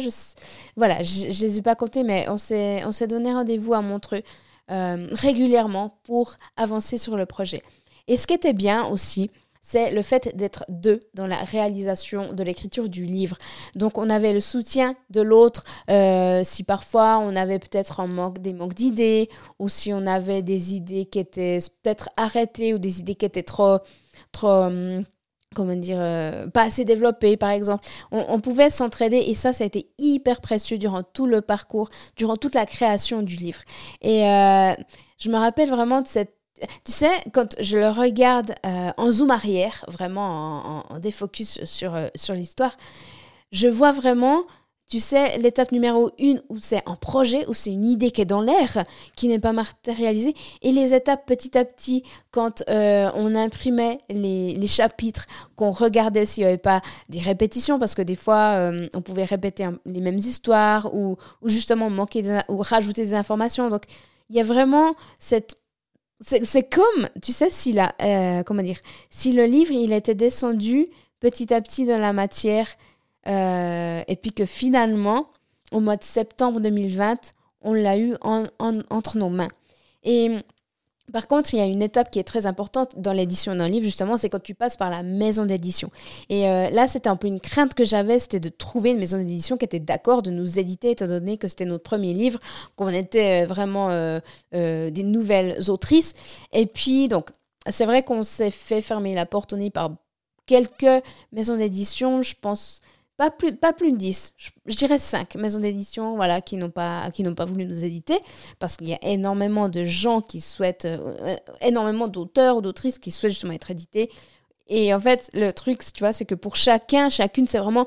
Voilà, 0.76 1.02
je 1.02 1.26
ne 1.26 1.28
les 1.28 1.58
ai 1.58 1.62
pas 1.62 1.76
comptés, 1.76 2.02
mais 2.02 2.26
on 2.28 2.38
s'est 2.38 3.06
donné 3.06 3.32
rendez-vous 3.32 3.74
à 3.74 3.82
Montreux. 3.82 4.22
Euh, 4.70 5.08
régulièrement 5.12 5.98
pour 6.04 6.36
avancer 6.56 6.96
sur 6.96 7.18
le 7.18 7.26
projet. 7.26 7.62
Et 8.08 8.16
ce 8.16 8.26
qui 8.26 8.32
était 8.32 8.54
bien 8.54 8.86
aussi, 8.86 9.30
c'est 9.60 9.90
le 9.90 10.00
fait 10.00 10.34
d'être 10.34 10.64
deux 10.70 11.00
dans 11.12 11.26
la 11.26 11.36
réalisation 11.36 12.32
de 12.32 12.42
l'écriture 12.42 12.88
du 12.88 13.04
livre. 13.04 13.36
Donc 13.74 13.98
on 13.98 14.08
avait 14.08 14.32
le 14.32 14.40
soutien 14.40 14.94
de 15.10 15.20
l'autre 15.20 15.64
euh, 15.90 16.42
si 16.44 16.64
parfois 16.64 17.18
on 17.18 17.36
avait 17.36 17.58
peut-être 17.58 18.06
manque, 18.06 18.38
des 18.38 18.54
manques 18.54 18.74
d'idées 18.74 19.28
ou 19.58 19.68
si 19.68 19.92
on 19.92 20.06
avait 20.06 20.42
des 20.42 20.74
idées 20.74 21.04
qui 21.04 21.18
étaient 21.18 21.58
peut-être 21.82 22.08
arrêtées 22.16 22.72
ou 22.72 22.78
des 22.78 23.00
idées 23.00 23.16
qui 23.16 23.26
étaient 23.26 23.42
trop... 23.42 23.80
trop 24.32 24.48
hum, 24.48 25.04
comment 25.54 25.74
dire, 25.74 25.98
euh, 25.98 26.46
pas 26.48 26.62
assez 26.62 26.84
développées, 26.84 27.36
par 27.36 27.50
exemple. 27.50 27.86
On, 28.10 28.40
pouvait 28.40 28.70
s'entraider 28.70 29.18
et 29.26 29.34
ça, 29.34 29.52
ça 29.52 29.64
a 29.64 29.66
été 29.66 29.88
hyper 29.98 30.40
précieux 30.40 30.78
durant 30.78 31.02
tout 31.02 31.26
le 31.26 31.40
parcours, 31.40 31.88
durant 32.16 32.36
toute 32.36 32.54
la 32.54 32.66
création 32.66 33.22
du 33.22 33.36
livre. 33.36 33.60
Et 34.02 34.28
euh, 34.28 34.72
je 35.18 35.30
me 35.30 35.36
rappelle 35.36 35.70
vraiment 35.70 36.02
de 36.02 36.06
cette 36.06 36.34
tu 36.86 36.92
sais, 36.92 37.10
quand 37.32 37.56
je 37.60 37.76
le 37.76 37.88
regarde 37.88 38.54
euh, 38.64 38.90
en 38.96 39.10
zoom 39.10 39.32
arrière, 39.32 39.84
vraiment 39.88 40.86
en, 40.88 40.98
défocus 41.00 41.64
sur, 41.64 41.98
sur 42.14 42.34
l'histoire, 42.34 42.76
je 43.50 43.66
vois 43.66 43.90
vraiment, 43.90 44.44
tu 44.94 45.00
sais, 45.00 45.38
l'étape 45.38 45.72
numéro 45.72 46.12
une 46.20 46.40
où 46.48 46.60
c'est 46.60 46.80
un 46.86 46.94
projet, 46.94 47.44
où 47.48 47.52
c'est 47.52 47.72
une 47.72 47.84
idée 47.84 48.12
qui 48.12 48.20
est 48.20 48.24
dans 48.24 48.40
l'air, 48.40 48.84
qui 49.16 49.26
n'est 49.26 49.40
pas 49.40 49.52
matérialisée, 49.52 50.36
et 50.62 50.70
les 50.70 50.94
étapes 50.94 51.26
petit 51.26 51.58
à 51.58 51.64
petit, 51.64 52.04
quand 52.30 52.62
euh, 52.68 53.10
on 53.16 53.34
imprimait 53.34 53.98
les, 54.08 54.54
les 54.54 54.66
chapitres, 54.68 55.26
qu'on 55.56 55.72
regardait 55.72 56.26
s'il 56.26 56.44
n'y 56.44 56.46
avait 56.46 56.58
pas 56.58 56.80
des 57.08 57.18
répétitions, 57.18 57.80
parce 57.80 57.96
que 57.96 58.02
des 58.02 58.14
fois, 58.14 58.70
on 58.94 59.02
pouvait 59.02 59.24
répéter 59.24 59.66
les 59.84 60.00
mêmes 60.00 60.18
histoires, 60.18 60.94
ou, 60.94 61.16
ou 61.42 61.48
justement 61.48 61.90
manquer 61.90 62.22
ou 62.48 62.58
rajouter 62.58 63.02
des 63.02 63.14
informations. 63.14 63.70
Donc, 63.70 63.82
il 64.30 64.36
y 64.36 64.40
a 64.40 64.44
vraiment 64.44 64.94
cette 65.18 65.56
c'est 66.20 66.70
comme, 66.70 67.08
tu 67.20 67.32
sais, 67.32 67.50
si, 67.50 67.72
la, 67.72 67.92
euh, 68.00 68.44
comment 68.44 68.62
dire, 68.62 68.78
si 69.10 69.32
le 69.32 69.44
livre, 69.46 69.72
il 69.72 69.92
était 69.92 70.14
descendu 70.14 70.86
petit 71.18 71.52
à 71.52 71.60
petit 71.60 71.84
dans 71.84 71.98
la 71.98 72.12
matière, 72.12 72.68
euh, 73.28 74.02
et 74.06 74.16
puis 74.16 74.32
que 74.32 74.44
finalement, 74.44 75.26
au 75.72 75.80
mois 75.80 75.96
de 75.96 76.02
septembre 76.02 76.60
2020, 76.60 77.32
on 77.62 77.72
l'a 77.72 77.98
eu 77.98 78.14
entre 78.20 79.18
nos 79.18 79.30
mains. 79.30 79.48
Et 80.02 80.38
par 81.12 81.28
contre, 81.28 81.54
il 81.54 81.58
y 81.58 81.60
a 81.60 81.66
une 81.66 81.82
étape 81.82 82.10
qui 82.10 82.18
est 82.18 82.24
très 82.24 82.46
importante 82.46 82.98
dans 82.98 83.12
l'édition 83.12 83.54
d'un 83.54 83.68
livre, 83.68 83.84
justement, 83.84 84.16
c'est 84.16 84.28
quand 84.28 84.42
tu 84.42 84.54
passes 84.54 84.76
par 84.76 84.90
la 84.90 85.02
maison 85.02 85.44
d'édition. 85.46 85.90
Et 86.28 86.48
euh, 86.48 86.70
là, 86.70 86.88
c'était 86.88 87.08
un 87.08 87.16
peu 87.16 87.26
une 87.26 87.40
crainte 87.40 87.74
que 87.74 87.84
j'avais, 87.84 88.18
c'était 88.18 88.40
de 88.40 88.48
trouver 88.48 88.90
une 88.90 88.98
maison 88.98 89.18
d'édition 89.18 89.56
qui 89.56 89.64
était 89.64 89.80
d'accord 89.80 90.22
de 90.22 90.30
nous 90.30 90.58
éditer, 90.58 90.90
étant 90.90 91.06
donné 91.06 91.38
que 91.38 91.48
c'était 91.48 91.66
notre 91.66 91.82
premier 91.82 92.12
livre, 92.12 92.38
qu'on 92.76 92.88
était 92.88 93.44
euh, 93.44 93.46
vraiment 93.46 93.88
des 94.52 95.02
nouvelles 95.02 95.70
autrices. 95.70 96.12
Et 96.52 96.66
puis, 96.66 97.08
donc, 97.08 97.30
c'est 97.70 97.86
vrai 97.86 98.02
qu'on 98.02 98.22
s'est 98.22 98.50
fait 98.50 98.82
fermer 98.82 99.14
la 99.14 99.24
porte 99.24 99.54
au 99.54 99.56
nez 99.56 99.70
par 99.70 99.90
quelques 100.46 101.02
maisons 101.32 101.56
d'édition, 101.56 102.22
je 102.22 102.34
pense 102.40 102.80
pas 103.16 103.30
plus, 103.30 103.54
pas 103.54 103.72
plus 103.72 103.92
de 103.92 103.96
10, 103.96 104.34
je, 104.36 104.76
dirais 104.76 104.98
5 104.98 105.36
maisons 105.36 105.60
d'édition 105.60 106.16
voilà, 106.16 106.40
qui 106.40 106.56
n'ont 106.56 106.70
pas, 106.70 107.10
pas 107.36 107.44
voulu 107.44 107.64
nous 107.64 107.84
éditer, 107.84 108.18
parce 108.58 108.76
qu'il 108.76 108.88
y 108.88 108.94
a 108.94 108.98
énormément 109.02 109.68
de 109.68 109.84
gens 109.84 110.20
qui 110.20 110.40
souhaitent, 110.40 110.84
euh, 110.84 111.16
euh, 111.20 111.36
énormément 111.60 112.08
d'auteurs 112.08 112.60
d'autrices 112.60 112.98
qui 112.98 113.10
souhaitent 113.10 113.32
justement 113.32 113.52
être 113.52 113.70
édités. 113.70 114.10
Et 114.66 114.92
en 114.92 114.98
fait, 114.98 115.30
le 115.34 115.52
truc, 115.52 115.80
tu 115.92 116.00
vois, 116.00 116.12
c'est 116.12 116.24
que 116.24 116.34
pour 116.34 116.56
chacun, 116.56 117.08
chacune, 117.08 117.46
c'est 117.46 117.58
vraiment, 117.58 117.86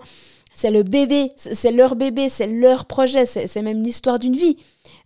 c'est 0.54 0.72
le 0.72 0.84
bébé, 0.84 1.32
c'est 1.36 1.72
leur 1.72 1.96
bébé, 1.96 2.30
c'est 2.30 2.48
leur 2.48 2.86
projet, 2.86 3.26
c'est 3.26 3.62
même 3.62 3.84
l'histoire 3.84 4.20
d'une 4.20 4.36
vie. 4.36 4.58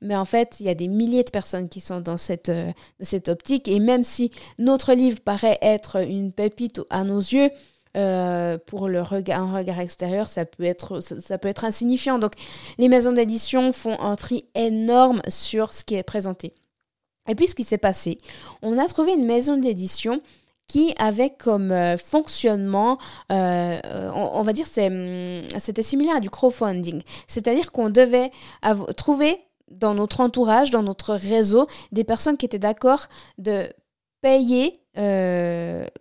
Mais 0.02 0.16
en 0.16 0.26
fait, 0.26 0.58
il 0.60 0.66
y 0.66 0.70
a 0.70 0.76
des 0.76 0.88
milliers 0.88 1.24
de 1.24 1.32
personnes 1.32 1.70
qui 1.70 1.80
sont 1.80 2.02
dans 2.02 2.18
cette, 2.18 2.50
euh, 2.50 2.72
cette 3.00 3.30
optique. 3.30 3.68
Et 3.68 3.80
même 3.80 4.04
si 4.04 4.32
notre 4.60 4.94
livre 4.94 5.20
paraît 5.20 5.58
être 5.62 6.04
une 6.08 6.32
pépite 6.32 6.82
à 6.90 7.04
nos 7.04 7.20
yeux, 7.20 7.50
euh, 7.98 8.58
pour 8.58 8.88
le 8.88 9.02
regard, 9.02 9.42
un 9.42 9.58
regard 9.58 9.80
extérieur, 9.80 10.30
ça 10.30 10.46
peut, 10.46 10.64
être, 10.64 11.02
ça, 11.02 11.38
peut 11.38 11.50
être 11.50 11.66
insignifiant. 11.66 12.20
Donc, 12.20 12.34
les 12.78 12.88
maisons 12.88 13.12
d'édition 13.12 13.74
font 13.74 14.00
un 14.00 14.16
tri 14.16 14.46
énorme 14.56 15.22
sur 15.28 15.74
ce 15.74 15.84
qui 15.84 15.96
est 15.96 16.04
présenté. 16.04 16.54
Et 17.28 17.36
puis, 17.36 17.48
ce 17.48 17.56
qui 17.56 17.64
s'est 17.64 17.78
passé, 17.78 18.18
on 18.62 18.78
a 18.78 18.88
trouvé 18.88 19.14
une 19.14 19.26
maison 19.26 19.58
d'édition 19.58 20.22
qui 20.68 20.94
avait 21.00 21.32
comme 21.32 21.74
euh, 21.74 21.98
fonctionnement, 21.98 22.98
euh, 23.30 23.80
on, 24.16 24.42
va 24.42 24.54
dire, 24.54 24.68
hum, 24.78 25.42
c'était 25.60 25.84
similaire 25.84 26.16
à 26.16 26.20
du 26.22 26.30
crowdfunding. 26.30 27.02
C'est-à-dire 27.28 27.74
qu'on 27.74 27.90
devait 27.90 28.30
trouver 28.96 29.38
dans 29.70 29.94
notre 29.94 30.22
entourage, 30.22 30.72
dans 30.72 30.84
notre 30.84 31.14
réseau, 31.14 31.68
des 31.92 32.06
personnes 32.06 32.38
qui 32.38 32.46
étaient 32.46 32.60
d'accord 32.60 33.08
de 33.38 33.68
payer, 34.22 34.74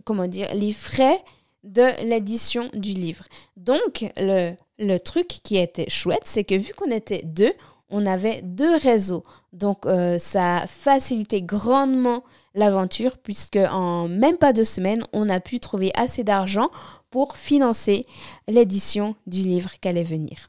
comment 0.04 0.28
dire, 0.28 0.54
les 0.54 0.73
frais 0.73 1.18
de 1.64 2.02
l'édition 2.05 2.71
du 2.75 2.93
livre. 2.93 3.25
Donc, 3.57 4.11
le, 4.17 4.52
le, 4.79 4.99
truc 4.99 5.29
qui 5.29 5.57
était 5.57 5.90
chouette, 5.90 6.23
c'est 6.25 6.45
que 6.45 6.55
vu 6.55 6.73
qu'on 6.75 6.90
était 6.90 7.23
deux, 7.25 7.52
on 7.90 8.07
avait 8.07 8.40
deux 8.43 8.76
réseaux. 8.76 9.23
Donc, 9.52 9.85
euh, 9.85 10.19
ça 10.19 10.59
a 10.59 10.67
facilité 10.67 11.43
grandement 11.43 12.23
l'aventure 12.55 13.19
puisque 13.19 13.59
en 13.71 14.09
même 14.09 14.37
pas 14.37 14.52
deux 14.52 14.64
semaines, 14.64 15.02
on 15.12 15.29
a 15.29 15.40
pu 15.40 15.61
trouver 15.61 15.93
assez 15.95 16.25
d'argent 16.25 16.71
pour 17.11 17.37
financer 17.37 18.05
l'édition 18.49 19.14
du 19.26 19.40
livre 19.40 19.71
qui 19.81 19.88
allait 19.88 20.05
venir. 20.05 20.49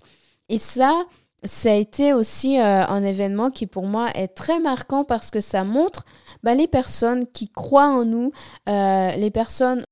Et 0.50 0.60
ça, 0.60 1.04
ça 1.44 1.72
a 1.72 1.76
été 1.76 2.14
aussi 2.14 2.60
euh, 2.60 2.86
un 2.86 3.04
événement 3.04 3.50
qui 3.50 3.66
pour 3.66 3.86
moi 3.86 4.10
est 4.14 4.28
très 4.28 4.60
marquant 4.60 5.04
parce 5.04 5.32
que 5.32 5.40
ça 5.40 5.64
montre 5.64 6.06
bah, 6.44 6.54
les 6.56 6.68
personnes 6.68 7.26
qui 7.28 7.50
croient 7.50 7.88
en 7.88 8.06
nous, 8.06 8.32
euh, 8.70 9.16
les 9.16 9.32
personnes 9.32 9.84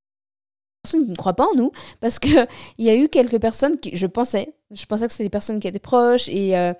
personnes 0.82 1.04
qui 1.04 1.10
ne 1.10 1.16
croient 1.16 1.34
pas 1.34 1.46
en 1.46 1.54
nous, 1.54 1.72
parce 2.00 2.18
qu'il 2.18 2.46
y 2.78 2.90
a 2.90 2.94
eu 2.94 3.08
quelques 3.08 3.40
personnes 3.40 3.78
qui, 3.78 3.96
je 3.96 4.06
pensais, 4.06 4.54
je 4.70 4.84
pensais 4.86 5.06
que 5.06 5.12
c'était 5.12 5.24
des 5.24 5.30
personnes 5.30 5.60
qui 5.60 5.68
étaient 5.68 5.78
proches 5.78 6.28
et 6.28 6.56
euh, 6.56 6.72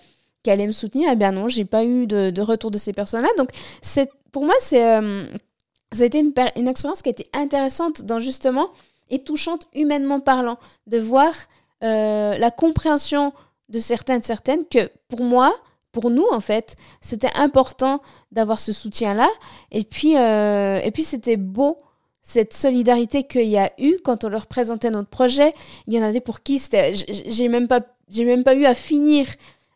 qui 0.42 0.50
allaient 0.50 0.66
me 0.66 0.73
soutenir. 0.73 1.11
Eh 1.12 1.16
bien 1.16 1.33
non, 1.33 1.49
j'ai 1.49 1.64
pas 1.64 1.85
eu 1.85 2.07
de, 2.07 2.40
retour 2.40 2.71
de 2.71 2.78
ces 2.78 2.92
personnes-là. 2.92 3.28
Donc, 3.37 3.50
pour 4.33 4.45
moi, 4.45 4.54
euh, 4.73 5.26
ça 5.92 6.02
a 6.02 6.07
été 6.07 6.21
une, 6.21 6.33
une, 6.57 6.69
expérience 6.69 7.02
qui 7.02 7.09
a 7.09 7.12
été 7.12 7.26
intéressante 7.35 8.02
dans 8.02 8.21
justement 8.21 8.71
et 9.11 9.19
touchante 9.19 9.66
humainement 9.75 10.21
parlant, 10.21 10.57
de 10.87 10.99
voir 10.99 11.33
euh, 11.83 12.38
la 12.38 12.50
compréhension 12.52 13.33
de 13.69 13.80
certaines, 13.80 14.23
certaines 14.23 14.64
que 14.66 14.88
pour 15.09 15.25
moi, 15.25 15.52
pour 15.90 16.11
nous 16.11 16.26
en 16.30 16.38
fait, 16.38 16.76
c'était 17.00 17.33
important 17.35 18.00
d'avoir 18.30 18.61
ce 18.61 18.73
soutien-là. 18.73 19.28
Et 19.73 19.83
puis, 19.83 20.12
et 20.12 20.90
puis 20.92 21.02
c'était 21.02 21.37
beau 21.37 21.76
cette 22.22 22.52
solidarité 22.52 23.24
qu'il 23.24 23.48
y 23.48 23.58
a 23.58 23.72
eu 23.78 23.96
quand 24.04 24.24
on 24.24 24.28
leur 24.28 24.46
présentait 24.46 24.90
notre 24.90 25.08
projet. 25.08 25.52
Il 25.86 25.94
y 25.94 25.98
en 25.98 26.02
a 26.02 26.12
des 26.12 26.20
pour 26.20 26.42
qui 26.42 26.60
j'ai 27.26 27.48
même 27.48 27.68
pas 27.68 27.80
j'ai 28.08 28.24
même 28.24 28.44
pas 28.44 28.54
eu 28.54 28.64
à 28.64 28.74
finir 28.74 29.26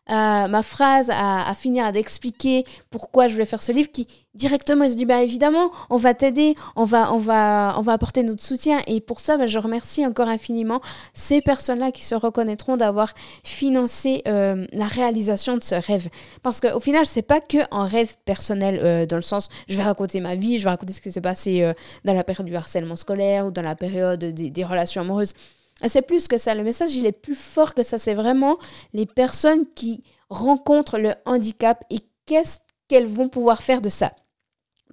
euh, 0.09 0.47
ma 0.47 0.61
phrase, 0.61 1.09
à, 1.11 1.53
finir 1.55 1.91
d'expliquer 1.91 2.63
pourquoi 2.91 3.27
je 3.27 3.33
voulais 3.33 3.45
faire 3.45 3.63
ce 3.63 3.71
livre, 3.71 3.89
qui 3.91 4.05
directement 4.35 4.85
ont 4.85 4.93
dit 4.93 5.05
bah 5.05 5.23
évidemment 5.23 5.71
on 5.89 5.97
va 5.97 6.13
t'aider, 6.13 6.55
on 6.75 6.83
va 6.83 7.13
on 7.13 7.17
va 7.17 7.75
on 7.77 7.81
va 7.81 7.93
apporter 7.93 8.21
notre 8.21 8.43
soutien. 8.43 8.81
Et 8.87 9.01
pour 9.01 9.19
ça 9.19 9.37
bah, 9.37 9.47
je 9.47 9.57
remercie 9.57 10.05
encore 10.05 10.27
infiniment 10.27 10.81
ces 11.13 11.41
personnes-là 11.41 11.91
qui 11.91 12.03
se 12.03 12.13
reconnaîtront 12.13 12.77
d'avoir 12.77 13.13
financé 13.43 14.21
euh, 14.27 14.67
la 14.73 14.85
réalisation 14.85 15.57
de 15.57 15.63
ce 15.63 15.75
rêve. 15.75 16.09
Parce 16.43 16.61
qu'au 16.61 16.79
final 16.79 17.05
c'est 17.05 17.23
pas 17.23 17.39
que 17.39 17.57
un 17.71 17.85
rêve 17.85 18.13
personnel 18.25 18.79
euh, 18.83 19.05
dans 19.05 19.15
le 19.15 19.21
sens 19.23 19.49
je 19.67 19.77
vais 19.77 19.83
raconter 19.83 20.19
ma 20.19 20.35
vie, 20.35 20.59
je 20.59 20.65
vais 20.65 20.69
raconter 20.69 20.93
ce 20.93 21.01
qui 21.01 21.11
s'est 21.11 21.21
passé 21.21 21.73
dans 22.03 22.13
la 22.13 22.23
période 22.23 22.45
du 22.45 22.55
harcèlement 22.55 22.95
scolaire 22.95 23.47
ou 23.47 23.51
dans 23.51 23.61
la 23.61 23.75
période 23.75 24.19
des 24.19 24.63
relations 24.63 25.01
amoureuses 25.01 25.33
c'est 25.83 26.01
plus 26.01 26.27
que 26.27 26.37
ça. 26.37 26.55
Le 26.55 26.63
message, 26.63 26.95
il 26.95 27.05
est 27.05 27.11
plus 27.11 27.35
fort 27.35 27.73
que 27.73 27.83
ça. 27.83 27.97
C'est 27.97 28.13
vraiment 28.13 28.57
les 28.93 29.05
personnes 29.05 29.65
qui 29.75 30.03
rencontrent 30.29 30.97
le 30.97 31.13
handicap 31.25 31.83
et 31.89 31.99
qu'est-ce 32.25 32.59
qu'elles 32.87 33.07
vont 33.07 33.29
pouvoir 33.29 33.61
faire 33.61 33.81
de 33.81 33.89
ça. 33.89 34.11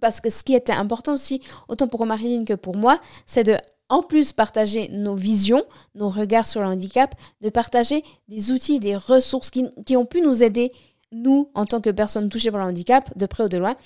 Parce 0.00 0.20
que 0.20 0.30
ce 0.30 0.42
qui 0.42 0.54
était 0.54 0.72
important 0.72 1.14
aussi, 1.14 1.40
autant 1.68 1.86
pour 1.86 2.04
Marilyn 2.06 2.44
que 2.44 2.54
pour 2.54 2.76
moi, 2.76 3.00
c'est 3.24 3.44
de, 3.44 3.56
en 3.88 4.02
plus, 4.02 4.32
partager 4.32 4.88
nos 4.88 5.14
visions, 5.14 5.64
nos 5.94 6.08
regards 6.08 6.46
sur 6.46 6.60
le 6.60 6.66
handicap, 6.66 7.14
de 7.40 7.50
partager 7.50 8.02
des 8.28 8.50
outils, 8.50 8.80
des 8.80 8.96
ressources 8.96 9.50
qui, 9.50 9.96
ont 9.96 10.06
pu 10.06 10.22
nous 10.22 10.42
aider, 10.42 10.72
nous, 11.12 11.50
en 11.54 11.66
tant 11.66 11.80
que 11.80 11.90
personnes 11.90 12.28
touchées 12.28 12.50
par 12.50 12.60
le 12.60 12.66
handicap, 12.66 13.16
de 13.16 13.26
près 13.26 13.44
ou 13.44 13.48
de 13.48 13.58
loin, 13.58 13.76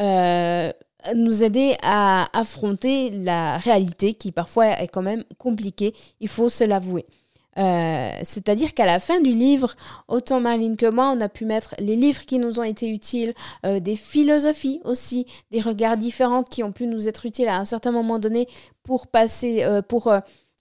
euh, 0.00 0.72
nous 1.14 1.42
aider 1.42 1.76
à 1.82 2.28
affronter 2.38 3.10
la 3.10 3.58
réalité 3.58 4.14
qui 4.14 4.32
parfois 4.32 4.80
est 4.80 4.88
quand 4.88 5.02
même 5.02 5.24
compliquée, 5.38 5.94
il 6.20 6.28
faut 6.28 6.48
se 6.48 6.64
l'avouer. 6.64 7.06
Euh, 7.58 8.10
c'est-à-dire 8.22 8.74
qu'à 8.74 8.86
la 8.86 9.00
fin 9.00 9.20
du 9.20 9.30
livre, 9.30 9.74
autant 10.08 10.40
Marlene 10.40 10.76
que 10.76 10.88
moi, 10.88 11.12
on 11.14 11.20
a 11.20 11.28
pu 11.28 11.44
mettre 11.44 11.74
les 11.78 11.96
livres 11.96 12.24
qui 12.24 12.38
nous 12.38 12.60
ont 12.60 12.64
été 12.64 12.88
utiles, 12.88 13.34
euh, 13.66 13.80
des 13.80 13.96
philosophies 13.96 14.80
aussi, 14.84 15.26
des 15.50 15.60
regards 15.60 15.96
différents 15.96 16.42
qui 16.42 16.62
ont 16.62 16.72
pu 16.72 16.86
nous 16.86 17.08
être 17.08 17.26
utiles 17.26 17.48
à 17.48 17.58
un 17.58 17.64
certain 17.64 17.90
moment 17.90 18.18
donné 18.18 18.46
pour 18.82 19.08
passer, 19.08 19.64
euh, 19.64 19.82
pour 19.82 20.12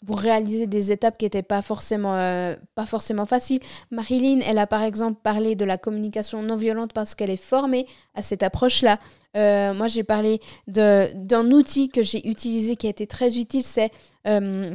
pour 0.05 0.19
réaliser 0.19 0.67
des 0.67 0.91
étapes 0.91 1.17
qui 1.17 1.25
n'étaient 1.25 1.43
pas 1.43 1.61
forcément, 1.61 2.15
euh, 2.15 2.55
pas 2.75 2.85
forcément 2.85 3.25
faciles. 3.25 3.59
Marilyn, 3.91 4.39
elle 4.45 4.57
a 4.57 4.67
par 4.67 4.83
exemple 4.83 5.19
parlé 5.21 5.55
de 5.55 5.65
la 5.65 5.77
communication 5.77 6.41
non 6.41 6.55
violente 6.55 6.93
parce 6.93 7.15
qu'elle 7.15 7.29
est 7.29 7.35
formée 7.35 7.85
à 8.15 8.23
cette 8.23 8.43
approche-là. 8.43 8.97
Euh, 9.35 9.73
moi, 9.73 9.87
j'ai 9.87 10.03
parlé 10.03 10.39
d'un 10.67 11.51
outil 11.51 11.89
que 11.89 12.01
j'ai 12.01 12.27
utilisé 12.27 12.75
qui 12.75 12.87
a 12.87 12.89
été 12.89 13.07
très 13.07 13.37
utile, 13.37 13.63
c'est 13.63 13.91
euh, 14.25 14.73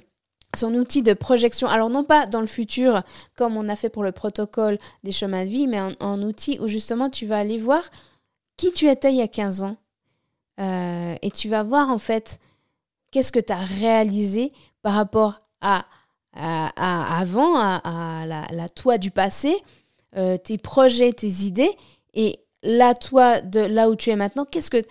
son 0.55 0.75
outil 0.75 1.03
de 1.03 1.15
projection. 1.15 1.69
Alors 1.69 1.89
non 1.89 2.05
pas 2.05 2.27
dans 2.27 2.41
le 2.41 2.47
futur 2.47 3.03
comme 3.35 3.57
on 3.57 3.69
a 3.69 3.77
fait 3.77 3.89
pour 3.89 4.05
le 4.05 4.13
protocole 4.13 4.79
des 5.05 5.13
chemins 5.13 5.45
de 5.45 5.51
vie, 5.51 5.67
mais 5.67 5.79
un, 5.79 6.23
outil 6.23 6.59
où 6.61 6.69
justement 6.69 7.09
tu 7.09 7.27
vas 7.27 7.39
aller 7.39 7.59
voir 7.59 7.83
qui 8.57 8.73
tu 8.73 8.89
étais 8.89 9.11
il 9.11 9.17
y 9.17 9.23
a 9.23 9.29
15 9.29 9.63
ans. 9.63 9.77
et 10.59 11.31
tu 11.33 11.49
vas 11.49 11.65
voir 11.65 11.89
en 11.89 11.99
fait 11.99 12.39
qu'est-ce 13.15 13.31
que 13.31 13.39
tu 13.39 13.53
as 13.53 13.65
réalisé 13.65 14.53
par 14.83 14.95
rapport 14.95 15.39
à, 15.61 15.87
avant, 16.33 17.57
à, 17.57 18.25
la, 18.27 18.69
toi 18.69 18.99
du 18.99 19.13
passé, 19.13 19.57
euh, 20.17 20.37
tes 20.37 20.59
projets, 20.59 21.13
tes 21.13 21.29
idées, 21.29 21.71
et 22.13 22.41
la 22.65 22.93
toi 22.95 23.41
de 23.41 23.61
là 23.61 23.89
où 23.89 23.95
tu 23.95 24.11
es 24.11 24.17
maintenant, 24.17 24.45
qu'est-ce 24.45 24.69
que 24.69 24.83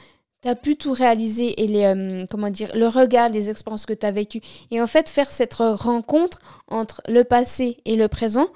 tu 0.41 0.47
as 0.47 0.55
pu 0.55 0.77
tout 0.77 0.93
réaliser 0.93 1.61
et 1.61 1.85
euh, 1.85 2.25
comment 2.29 2.49
dire, 2.49 2.71
le 2.75 2.87
regard, 2.87 3.27
les 3.27 3.49
expériences 3.49 3.85
que 3.85 3.93
tu 3.93 4.05
as 4.05 4.11
vécues. 4.11 4.41
Et 4.71 4.81
en 4.81 4.87
fait, 4.87 5.09
faire 5.09 5.29
cette 5.29 5.55
rencontre 5.55 6.39
entre 6.69 7.01
le 7.09 7.25
passé 7.25 7.75
et 7.83 7.97
le 7.97 8.07
présent 8.07 8.47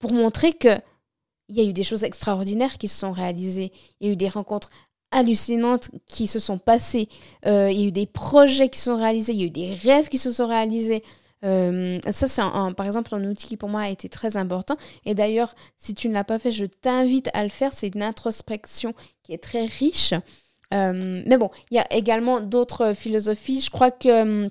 pour 0.00 0.12
montrer 0.12 0.52
que 0.52 0.76
il 1.48 1.56
y 1.56 1.60
a 1.60 1.64
eu 1.68 1.72
des 1.72 1.84
choses 1.84 2.02
extraordinaires 2.02 2.76
qui 2.78 2.88
se 2.88 2.98
sont 2.98 3.12
réalisées. 3.12 3.72
Il 4.00 4.06
y 4.06 4.10
a 4.10 4.12
eu 4.14 4.16
des 4.16 4.28
rencontres 4.28 4.70
hallucinantes 5.12 5.90
qui 6.06 6.26
se 6.26 6.38
sont 6.38 6.58
passées. 6.58 7.08
Euh, 7.46 7.70
il 7.70 7.80
y 7.80 7.84
a 7.84 7.86
eu 7.88 7.92
des 7.92 8.06
projets 8.06 8.68
qui 8.68 8.80
sont 8.80 8.96
réalisés, 8.96 9.32
il 9.32 9.40
y 9.40 9.44
a 9.44 9.46
eu 9.46 9.50
des 9.50 9.74
rêves 9.74 10.08
qui 10.08 10.18
se 10.18 10.32
sont 10.32 10.48
réalisés. 10.48 11.04
Euh, 11.44 11.98
ça, 12.10 12.28
c'est 12.28 12.42
par 12.76 12.86
exemple 12.86 13.14
un 13.14 13.24
outil 13.24 13.48
qui 13.48 13.56
pour 13.56 13.68
moi 13.68 13.82
a 13.82 13.88
été 13.88 14.08
très 14.08 14.36
important. 14.36 14.76
Et 15.04 15.14
d'ailleurs, 15.14 15.54
si 15.76 15.94
tu 15.94 16.08
ne 16.08 16.14
l'as 16.14 16.24
pas 16.24 16.38
fait, 16.38 16.50
je 16.50 16.64
t'invite 16.64 17.30
à 17.34 17.42
le 17.42 17.50
faire. 17.50 17.72
C'est 17.72 17.94
une 17.94 18.02
introspection 18.02 18.94
qui 19.22 19.32
est 19.32 19.42
très 19.42 19.66
riche. 19.66 20.14
Euh, 20.72 21.22
mais 21.26 21.36
bon, 21.36 21.50
il 21.70 21.76
y 21.76 21.80
a 21.80 21.86
également 21.92 22.40
d'autres 22.40 22.94
philosophies. 22.94 23.60
Je 23.60 23.70
crois 23.70 23.90
que 23.90 24.48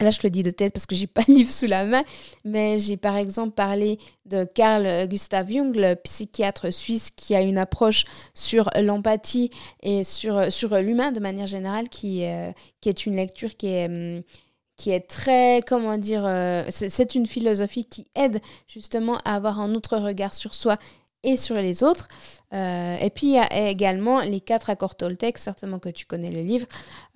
Là, 0.00 0.10
je 0.10 0.20
le 0.22 0.30
dis 0.30 0.42
de 0.42 0.50
tête 0.50 0.72
parce 0.72 0.86
que 0.86 0.94
j'ai 0.94 1.06
pas 1.06 1.22
le 1.28 1.34
livre 1.34 1.50
sous 1.50 1.66
la 1.66 1.84
main, 1.84 2.04
mais 2.44 2.78
j'ai 2.78 2.96
par 2.96 3.16
exemple 3.16 3.52
parlé 3.52 3.98
de 4.26 4.44
Carl 4.44 5.08
Gustav 5.08 5.50
Jung, 5.50 5.74
le 5.74 5.94
psychiatre 5.94 6.72
suisse 6.72 7.10
qui 7.10 7.34
a 7.34 7.40
une 7.40 7.58
approche 7.58 8.04
sur 8.34 8.70
l'empathie 8.76 9.50
et 9.82 10.04
sur, 10.04 10.52
sur 10.52 10.76
l'humain 10.76 11.12
de 11.12 11.20
manière 11.20 11.46
générale, 11.46 11.88
qui, 11.88 12.24
euh, 12.24 12.52
qui 12.80 12.88
est 12.88 13.06
une 13.06 13.16
lecture 13.16 13.56
qui 13.56 13.68
est, 13.68 13.86
hum, 13.86 14.22
qui 14.78 14.90
est 14.92 15.00
très, 15.00 15.60
comment 15.66 15.98
dire, 15.98 16.24
euh, 16.24 16.64
c'est 16.70 17.14
une 17.16 17.26
philosophie 17.26 17.84
qui 17.84 18.06
aide 18.14 18.40
justement 18.68 19.18
à 19.24 19.34
avoir 19.34 19.60
un 19.60 19.74
autre 19.74 19.98
regard 19.98 20.32
sur 20.32 20.54
soi 20.54 20.78
et 21.24 21.36
sur 21.36 21.56
les 21.56 21.82
autres. 21.82 22.08
Euh, 22.52 22.96
et 23.00 23.10
puis 23.10 23.28
il 23.28 23.32
y 23.34 23.38
a 23.38 23.68
également 23.68 24.20
les 24.20 24.40
quatre 24.40 24.70
accords 24.70 24.96
Toltec, 24.96 25.38
certainement 25.38 25.78
que 25.78 25.88
tu 25.88 26.06
connais 26.06 26.30
le 26.30 26.40
livre, 26.40 26.66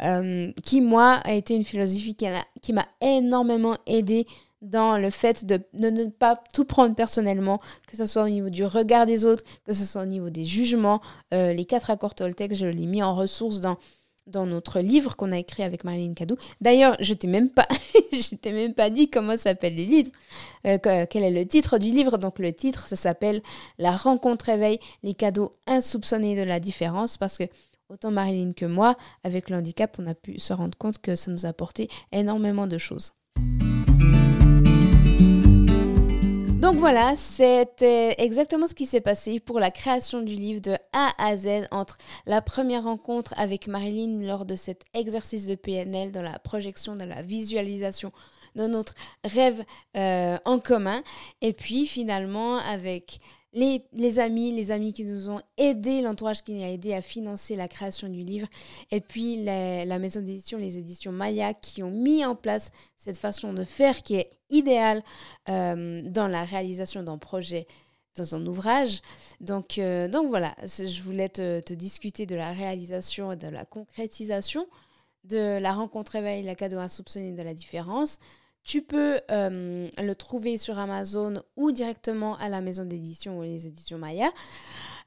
euh, 0.02 0.52
qui 0.64 0.80
moi 0.80 1.20
a 1.24 1.32
été 1.32 1.54
une 1.54 1.64
philosophie 1.64 2.16
qui 2.60 2.72
m'a 2.72 2.86
énormément 3.00 3.76
aidé 3.86 4.26
dans 4.60 4.96
le 4.96 5.10
fait 5.10 5.44
de, 5.44 5.60
ne 5.74 6.06
pas 6.06 6.40
tout 6.54 6.64
prendre 6.64 6.94
personnellement, 6.94 7.58
que 7.88 7.96
ce 7.96 8.06
soit 8.06 8.22
au 8.22 8.28
niveau 8.28 8.48
du 8.48 8.64
regard 8.64 9.06
des 9.06 9.24
autres, 9.24 9.44
que 9.66 9.72
ce 9.72 9.84
soit 9.84 10.02
au 10.02 10.06
niveau 10.06 10.30
des 10.30 10.44
jugements. 10.44 11.00
Euh, 11.34 11.52
les 11.52 11.64
quatre 11.64 11.90
accords 11.90 12.14
Toltec, 12.14 12.54
je 12.54 12.66
l'ai 12.66 12.86
mis 12.86 13.02
en 13.02 13.16
ressource 13.16 13.60
dans 13.60 13.76
dans 14.26 14.46
notre 14.46 14.80
livre 14.80 15.16
qu'on 15.16 15.32
a 15.32 15.38
écrit 15.38 15.62
avec 15.62 15.84
Marilyn 15.84 16.14
Cadou. 16.14 16.36
D'ailleurs, 16.60 16.96
je 17.00 17.14
t'ai 17.14 17.26
même 17.26 17.50
pas, 17.50 17.66
je 18.12 18.34
t'ai 18.36 18.52
même 18.52 18.74
pas 18.74 18.90
dit 18.90 19.10
comment 19.10 19.36
s'appelle 19.36 19.76
le 19.76 19.84
livre, 19.84 20.10
euh, 20.66 20.78
quel 20.78 21.22
est 21.22 21.30
le 21.30 21.46
titre 21.46 21.78
du 21.78 21.90
livre. 21.90 22.18
Donc 22.18 22.38
le 22.38 22.52
titre, 22.52 22.88
ça 22.88 22.96
s'appelle 22.96 23.42
La 23.78 23.92
rencontre 23.92 24.48
éveille 24.48 24.78
les 25.02 25.14
cadeaux 25.14 25.50
insoupçonnés 25.66 26.36
de 26.36 26.42
la 26.42 26.60
différence, 26.60 27.16
parce 27.16 27.38
que 27.38 27.44
autant 27.88 28.10
Marilyn 28.10 28.52
que 28.52 28.66
moi, 28.66 28.96
avec 29.24 29.50
le 29.50 29.56
handicap, 29.56 29.96
on 29.98 30.06
a 30.06 30.14
pu 30.14 30.38
se 30.38 30.52
rendre 30.52 30.76
compte 30.78 30.98
que 30.98 31.16
ça 31.16 31.30
nous 31.30 31.46
a 31.46 31.50
apporté 31.50 31.88
énormément 32.12 32.66
de 32.66 32.78
choses. 32.78 33.12
Donc 36.72 36.80
voilà, 36.80 37.16
c'était 37.16 38.14
exactement 38.16 38.66
ce 38.66 38.74
qui 38.74 38.86
s'est 38.86 39.02
passé 39.02 39.40
pour 39.40 39.60
la 39.60 39.70
création 39.70 40.22
du 40.22 40.34
livre 40.34 40.62
de 40.62 40.74
A 40.94 41.12
à 41.18 41.36
Z 41.36 41.66
entre 41.70 41.98
la 42.24 42.40
première 42.40 42.84
rencontre 42.84 43.34
avec 43.36 43.68
Marilyn 43.68 44.26
lors 44.26 44.46
de 44.46 44.56
cet 44.56 44.84
exercice 44.94 45.46
de 45.46 45.54
PNL 45.54 46.12
dans 46.12 46.22
la 46.22 46.38
projection, 46.38 46.96
de 46.96 47.04
la 47.04 47.20
visualisation 47.20 48.10
de 48.56 48.66
notre 48.68 48.94
rêve 49.22 49.62
euh, 49.98 50.38
en 50.46 50.58
commun. 50.60 51.02
Et 51.42 51.52
puis 51.52 51.86
finalement 51.86 52.56
avec 52.56 53.20
les, 53.52 54.18
amis, 54.18 54.52
les 54.52 54.70
amis 54.70 54.92
qui 54.92 55.04
nous 55.04 55.28
ont 55.28 55.40
aidés, 55.56 56.00
l'entourage 56.00 56.42
qui 56.42 56.54
nous 56.54 56.62
a 56.62 56.68
aidé 56.68 56.94
à 56.94 57.02
financer 57.02 57.56
la 57.56 57.68
création 57.68 58.08
du 58.08 58.22
livre, 58.22 58.48
et 58.90 59.00
puis 59.00 59.44
la 59.44 59.98
maison 59.98 60.20
d'édition, 60.20 60.58
les 60.58 60.78
éditions 60.78 61.12
Maya, 61.12 61.54
qui 61.54 61.82
ont 61.82 61.90
mis 61.90 62.24
en 62.24 62.34
place 62.34 62.70
cette 62.96 63.18
façon 63.18 63.52
de 63.52 63.64
faire 63.64 64.02
qui 64.02 64.16
est 64.16 64.30
idéale 64.50 65.02
euh, 65.48 66.02
dans 66.02 66.28
la 66.28 66.44
réalisation 66.44 67.02
d'un 67.02 67.18
projet 67.18 67.66
dans 68.16 68.34
un 68.34 68.46
ouvrage. 68.46 69.00
Donc, 69.40 69.78
euh, 69.78 70.06
donc 70.06 70.28
voilà, 70.28 70.54
je 70.62 71.02
voulais 71.02 71.30
te, 71.30 71.60
te, 71.60 71.72
discuter 71.72 72.26
de 72.26 72.34
la 72.34 72.52
réalisation 72.52 73.32
et 73.32 73.36
de 73.36 73.48
la 73.48 73.64
concrétisation 73.64 74.66
de 75.24 75.58
la 75.58 75.72
rencontre 75.72 76.16
éveil, 76.16 76.42
la 76.42 76.54
cadeau 76.54 76.78
insoupçonné 76.78 77.32
de 77.32 77.42
la 77.42 77.54
différence. 77.54 78.18
Tu 78.64 78.82
peux 78.82 79.20
euh, 79.30 79.88
le 79.98 80.12
trouver 80.14 80.56
sur 80.56 80.78
Amazon 80.78 81.42
ou 81.56 81.72
directement 81.72 82.36
à 82.38 82.48
la 82.48 82.60
maison 82.60 82.84
d'édition 82.84 83.38
ou 83.38 83.42
les 83.42 83.66
éditions 83.66 83.98
Maya. 83.98 84.30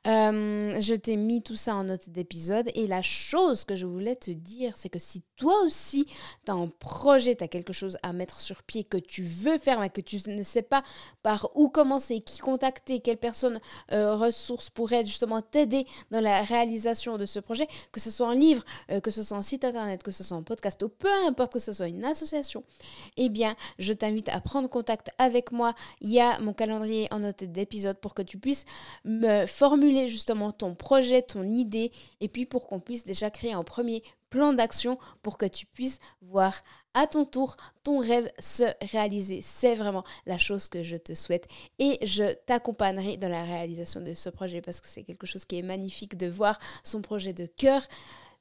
Euh, 0.07 0.79
je 0.79 0.93
t'ai 0.93 1.15
mis 1.15 1.41
tout 1.41 1.55
ça 1.55 1.75
en 1.75 1.85
note 1.85 2.09
d'épisode. 2.09 2.69
Et 2.75 2.87
la 2.87 3.01
chose 3.01 3.65
que 3.65 3.75
je 3.75 3.85
voulais 3.85 4.15
te 4.15 4.31
dire, 4.31 4.77
c'est 4.77 4.89
que 4.89 4.99
si 4.99 5.23
toi 5.35 5.55
aussi, 5.65 6.05
tu 6.45 6.51
as 6.51 6.53
un 6.53 6.67
projet, 6.67 7.35
tu 7.35 7.43
as 7.43 7.47
quelque 7.47 7.73
chose 7.73 7.97
à 8.03 8.13
mettre 8.13 8.39
sur 8.39 8.63
pied 8.63 8.83
que 8.83 8.97
tu 8.97 9.23
veux 9.23 9.57
faire, 9.57 9.79
mais 9.79 9.89
que 9.89 10.01
tu 10.01 10.19
ne 10.27 10.43
sais 10.43 10.61
pas 10.61 10.83
par 11.23 11.49
où 11.55 11.69
commencer, 11.69 12.21
qui 12.21 12.39
contacter, 12.39 12.99
quelle 12.99 13.17
personne 13.17 13.59
euh, 13.91 14.15
ressource 14.15 14.69
pourrait 14.69 15.03
justement 15.03 15.41
t'aider 15.41 15.85
dans 16.11 16.21
la 16.21 16.41
réalisation 16.43 17.17
de 17.17 17.25
ce 17.25 17.39
projet, 17.39 17.67
que 17.91 17.99
ce 17.99 18.11
soit 18.11 18.27
un 18.27 18.35
livre, 18.35 18.63
euh, 18.91 18.99
que 18.99 19.11
ce 19.11 19.23
soit 19.23 19.37
un 19.37 19.41
site 19.41 19.65
internet, 19.65 20.03
que 20.03 20.11
ce 20.11 20.23
soit 20.23 20.37
un 20.37 20.43
podcast, 20.43 20.81
ou 20.83 20.89
peu 20.89 21.11
importe 21.27 21.53
que 21.53 21.59
ce 21.59 21.73
soit 21.73 21.87
une 21.87 22.05
association, 22.05 22.63
eh 23.17 23.29
bien, 23.29 23.55
je 23.79 23.93
t'invite 23.93 24.29
à 24.29 24.39
prendre 24.39 24.69
contact 24.69 25.09
avec 25.17 25.51
moi. 25.51 25.73
Il 26.01 26.11
y 26.11 26.19
a 26.19 26.39
mon 26.39 26.53
calendrier 26.53 27.07
en 27.11 27.19
note 27.19 27.43
d'épisode 27.43 27.97
pour 27.99 28.13
que 28.13 28.21
tu 28.21 28.37
puisses 28.37 28.65
me 29.03 29.45
formuler 29.45 29.94
justement 30.07 30.51
ton 30.51 30.75
projet, 30.75 31.21
ton 31.21 31.43
idée, 31.43 31.91
et 32.21 32.27
puis 32.27 32.45
pour 32.45 32.67
qu'on 32.67 32.79
puisse 32.79 33.05
déjà 33.05 33.29
créer 33.29 33.53
un 33.53 33.63
premier 33.63 34.03
plan 34.29 34.53
d'action 34.53 34.97
pour 35.21 35.37
que 35.37 35.45
tu 35.45 35.65
puisses 35.65 35.99
voir 36.21 36.53
à 36.93 37.07
ton 37.07 37.25
tour 37.25 37.55
ton 37.83 37.99
rêve 37.99 38.29
se 38.39 38.63
réaliser. 38.91 39.41
C'est 39.41 39.75
vraiment 39.75 40.03
la 40.25 40.37
chose 40.37 40.67
que 40.67 40.83
je 40.83 40.97
te 40.97 41.13
souhaite 41.13 41.47
et 41.79 41.97
je 42.05 42.33
t'accompagnerai 42.45 43.17
dans 43.17 43.29
la 43.29 43.43
réalisation 43.43 44.01
de 44.01 44.13
ce 44.13 44.29
projet 44.29 44.61
parce 44.61 44.81
que 44.81 44.87
c'est 44.87 45.03
quelque 45.03 45.25
chose 45.25 45.45
qui 45.45 45.57
est 45.57 45.61
magnifique 45.61 46.17
de 46.17 46.27
voir 46.27 46.59
son 46.83 47.01
projet 47.01 47.33
de 47.33 47.45
cœur 47.45 47.81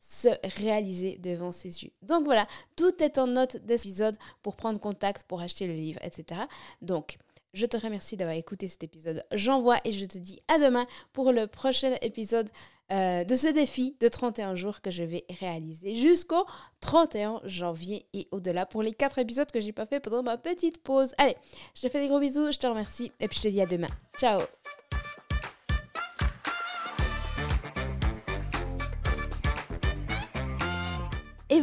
se 0.00 0.28
réaliser 0.58 1.18
devant 1.18 1.50
ses 1.50 1.82
yeux. 1.82 1.90
Donc 2.02 2.24
voilà, 2.24 2.46
tout 2.76 3.02
est 3.02 3.16
en 3.16 3.26
note 3.26 3.56
d'épisode 3.64 4.16
pour 4.42 4.54
prendre 4.54 4.78
contact, 4.78 5.24
pour 5.26 5.40
acheter 5.40 5.66
le 5.66 5.72
livre, 5.72 5.98
etc. 6.02 6.42
Donc, 6.82 7.16
je 7.54 7.66
te 7.66 7.76
remercie 7.76 8.16
d'avoir 8.16 8.36
écouté 8.36 8.68
cet 8.68 8.82
épisode. 8.84 9.24
J'envoie 9.32 9.78
et 9.84 9.92
je 9.92 10.04
te 10.04 10.18
dis 10.18 10.40
à 10.48 10.58
demain 10.58 10.86
pour 11.12 11.32
le 11.32 11.46
prochain 11.46 11.94
épisode 12.02 12.50
euh, 12.92 13.24
de 13.24 13.34
ce 13.34 13.48
défi 13.48 13.96
de 14.00 14.08
31 14.08 14.54
jours 14.54 14.82
que 14.82 14.90
je 14.90 15.04
vais 15.04 15.24
réaliser 15.40 15.96
jusqu'au 15.96 16.44
31 16.80 17.40
janvier 17.44 18.06
et 18.12 18.28
au-delà 18.30 18.66
pour 18.66 18.82
les 18.82 18.92
4 18.92 19.20
épisodes 19.20 19.50
que 19.50 19.60
j'ai 19.60 19.72
pas 19.72 19.86
fait 19.86 20.00
pendant 20.00 20.22
ma 20.22 20.36
petite 20.36 20.82
pause. 20.82 21.14
Allez, 21.16 21.36
je 21.74 21.82
te 21.82 21.88
fais 21.88 22.00
des 22.00 22.08
gros 22.08 22.20
bisous, 22.20 22.52
je 22.52 22.58
te 22.58 22.66
remercie 22.66 23.10
et 23.20 23.28
puis 23.28 23.38
je 23.38 23.44
te 23.44 23.48
dis 23.48 23.62
à 23.62 23.66
demain. 23.66 23.88
Ciao 24.18 24.42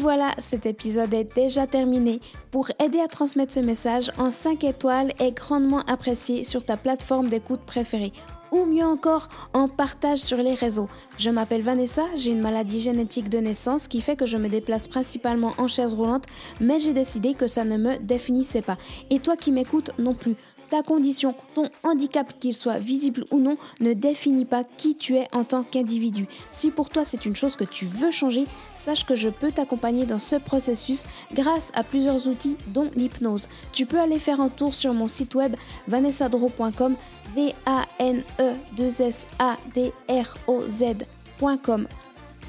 voilà, 0.02 0.32
cet 0.40 0.66
épisode 0.66 1.14
est 1.14 1.36
déjà 1.36 1.68
terminé. 1.68 2.22
Pour 2.50 2.72
aider 2.84 3.00
à 3.00 3.08
transmettre 3.08 3.54
ce 3.54 3.60
message 3.60 4.12
en 4.18 4.32
5 4.32 4.64
étoiles 4.64 5.14
est 5.20 5.32
grandement 5.32 5.82
apprécié 5.82 6.44
sur 6.44 6.66
ta 6.66 6.76
plateforme 6.76 7.30
d'écoute 7.30 7.62
préférée 7.68 8.12
ou 8.52 8.66
mieux 8.66 8.84
encore 8.84 9.30
en 9.54 9.68
partage 9.68 10.18
sur 10.18 10.38
les 10.38 10.56
réseaux. 10.56 10.90
Je 11.20 11.30
m'appelle 11.30 11.62
Vanessa, 11.62 12.04
j'ai 12.16 12.32
une 12.32 12.42
maladie 12.42 12.82
génétique 12.82 13.30
de 13.30 13.38
naissance 13.38 13.88
qui 13.88 14.02
fait 14.02 14.16
que 14.16 14.26
je 14.26 14.38
me 14.38 14.50
déplace 14.50 14.88
principalement 14.88 15.54
en 15.60 15.68
chaise 15.68 15.94
roulante, 15.94 16.26
mais 16.60 16.80
j'ai 16.80 16.94
décidé 16.94 17.36
que 17.36 17.46
ça 17.48 17.64
ne 17.64 17.78
me 17.78 17.98
définissait 18.00 18.64
pas. 18.64 18.78
Et 19.12 19.20
toi 19.20 19.38
qui 19.38 19.52
m'écoutes 19.52 19.92
non 20.00 20.16
plus. 20.16 20.36
Ta 20.72 20.84
condition, 20.84 21.36
ton 21.54 21.66
handicap, 21.84 22.40
qu'il 22.40 22.54
soit 22.54 22.80
visible 22.80 23.26
ou 23.30 23.40
non, 23.40 23.58
ne 23.82 23.92
définit 23.92 24.46
pas 24.46 24.64
qui 24.64 24.96
tu 24.96 25.18
es 25.18 25.28
en 25.34 25.44
tant 25.44 25.64
qu'individu. 25.64 26.28
Si 26.50 26.72
pour 26.72 26.88
toi 26.88 27.04
c'est 27.04 27.26
une 27.26 27.36
chose 27.36 27.58
que 27.58 27.66
tu 27.66 27.86
veux 27.86 28.10
changer, 28.10 28.46
sache 28.74 29.06
que 29.06 29.16
je 29.16 29.28
peux 29.28 29.52
t'accompagner 29.52 30.06
dans 30.06 30.18
ce 30.18 30.38
processus 30.38 31.04
grâce 31.34 31.72
à 31.76 31.84
plusieurs 31.84 32.30
outils 32.30 32.56
dont 32.68 32.90
l'hypnose. 32.96 33.50
Tu 33.74 33.86
peux 33.86 34.00
aller 34.00 34.18
faire 34.18 34.40
un 34.40 34.48
tour 34.48 34.74
sur 34.74 34.94
mon 34.94 35.10
site 35.10 35.36
web 35.36 35.58
vanessadro.com 35.90 36.96
v 37.36 37.54
a 37.66 37.86
n 38.00 38.24
e 38.40 38.54
2 38.78 39.02
s 39.02 39.28
a 39.40 39.58
d 39.76 39.92
r 40.08 40.38
o 40.48 40.62
z.com. 40.70 41.86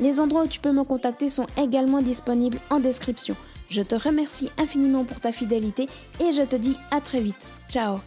Les 0.01 0.21
endroits 0.21 0.45
où 0.45 0.49
tu 0.49 0.61
peux 0.61 0.73
me 0.73 0.85
contacter 0.85 1.29
sont 1.29 1.47
également 1.57 2.01
disponibles 2.03 2.59
en 2.71 2.79
description. 2.79 3.35
Je 3.73 3.81
te 3.81 3.95
remercie 3.95 4.51
infiniment 4.59 5.07
pour 5.07 5.19
ta 5.19 5.33
fidélité 5.33 5.89
et 6.21 6.33
je 6.33 6.43
te 6.43 6.57
dis 6.57 6.77
à 6.91 7.01
très 7.01 7.23
vite. 7.23 7.47
Ciao 7.71 8.01